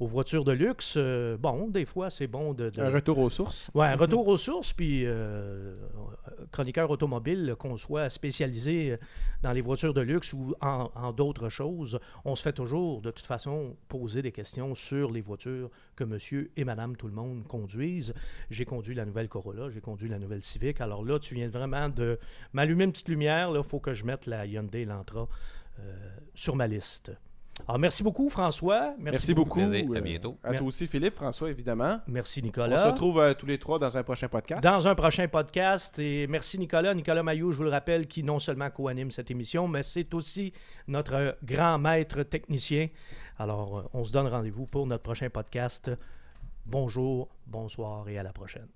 aux 0.00 0.06
voitures 0.06 0.44
de 0.44 0.52
luxe, 0.52 0.94
euh, 0.96 1.36
bon, 1.36 1.68
des 1.68 1.84
fois, 1.84 2.08
c'est 2.10 2.26
bon 2.26 2.54
de. 2.54 2.70
de- 2.70 2.80
Un 2.80 2.90
retour 2.90 3.18
aux 3.18 3.30
sources. 3.30 3.70
Ouais, 3.74 3.86
un 3.86 3.96
retour 3.96 4.26
aux 4.26 4.36
sources, 4.38 4.72
puis 4.72 5.02
euh, 5.06 5.76
chroniqueur 6.50 6.90
automobile, 6.90 7.54
qu'on 7.58 7.76
soit 7.76 8.08
spécialisé 8.10 8.96
dans 9.42 9.52
les 9.52 9.60
voitures 9.60 9.92
de 9.94 10.00
luxe 10.00 10.32
ou 10.32 10.54
en, 10.62 10.90
en 10.94 11.12
d'autres 11.12 11.50
choses, 11.50 12.00
on 12.24 12.34
se 12.34 12.42
fait 12.42 12.52
toujours, 12.54 13.02
de 13.02 13.10
toute 13.10 13.26
façon, 13.26 13.76
poser 13.88 14.22
des 14.22 14.32
questions 14.32 14.74
sur 14.74 15.10
les 15.10 15.20
voitures 15.20 15.70
que 15.96 16.04
monsieur 16.04 16.50
et 16.56 16.64
madame 16.64 16.96
tout 16.96 17.06
le 17.06 17.12
monde 17.14 17.46
conduisent. 17.46 18.14
J'ai 18.50 18.64
conduit 18.64 18.94
la 18.94 19.04
nouvelle 19.04 19.28
Corolla, 19.28 19.68
j'ai 19.68 19.80
conduit 19.82 20.08
la 20.08 20.18
nouvelle 20.18 20.42
Civic. 20.42 20.80
Alors 20.80 21.04
là, 21.04 21.18
tu 21.18 21.34
viens 21.34 21.48
vraiment 21.48 21.88
de 21.90 22.18
m'allumer 22.54 22.84
une 22.84 22.92
petite 22.92 23.08
lumière. 23.10 23.52
Il 23.54 23.62
faut 23.62 23.80
que 23.80 23.92
je 23.92 24.04
mette 24.04 24.24
la 24.26 24.46
Hyundai 24.46 24.82
Elantra 24.82 25.28
euh, 25.78 26.10
sur 26.34 26.56
ma 26.56 26.66
liste. 26.66 27.12
Alors, 27.66 27.78
merci 27.78 28.02
beaucoup, 28.02 28.28
François. 28.28 28.94
Merci, 28.98 29.02
Merci 29.02 29.34
beaucoup. 29.34 29.60
À 29.60 29.64
euh, 29.64 30.00
bientôt. 30.00 30.38
À 30.42 30.54
toi 30.54 30.66
aussi, 30.66 30.86
Philippe, 30.86 31.14
François, 31.16 31.50
évidemment. 31.50 32.00
Merci, 32.06 32.40
On 32.40 32.42
se 32.42 32.46
Nicolas. 32.46 32.90
retrouve 32.90 33.20
euh, 33.20 33.34
tous 33.34 33.46
les 33.46 33.58
trois 33.58 33.78
dans 33.78 33.96
un 33.96 34.02
prochain 34.02 34.28
podcast. 34.28 34.62
dans 34.62 34.88
un 34.88 34.94
prochain 34.94 35.28
podcast. 35.28 35.98
Et 35.98 36.26
merci 36.26 36.58
Nicolas. 36.58 36.94
Nicolas 36.94 37.22
Maillot, 37.22 37.52
je 37.52 37.58
vous 37.58 37.64
le 37.64 37.70
rappelle, 37.70 38.06
qui 38.06 38.22
non 38.22 38.38
seulement 38.38 38.70
co-anime 38.70 39.10
cette 39.10 39.30
émission, 39.30 39.68
mais 39.68 39.82
c'est 39.82 40.12
aussi 40.14 40.52
notre 40.88 41.36
grand 41.44 41.78
maître 41.78 42.22
technicien. 42.22 42.88
Alors, 43.38 43.78
euh, 43.78 43.82
on 43.92 44.04
se 44.04 44.12
donne 44.12 44.26
rendez-vous 44.26 44.66
pour 44.66 44.86
notre 44.86 45.02
prochain 45.02 45.28
podcast. 45.30 45.90
Bonjour, 46.66 47.28
bonsoir 47.46 48.08
et 48.08 48.18
à 48.18 48.22
la 48.22 48.32
prochaine. 48.32 48.68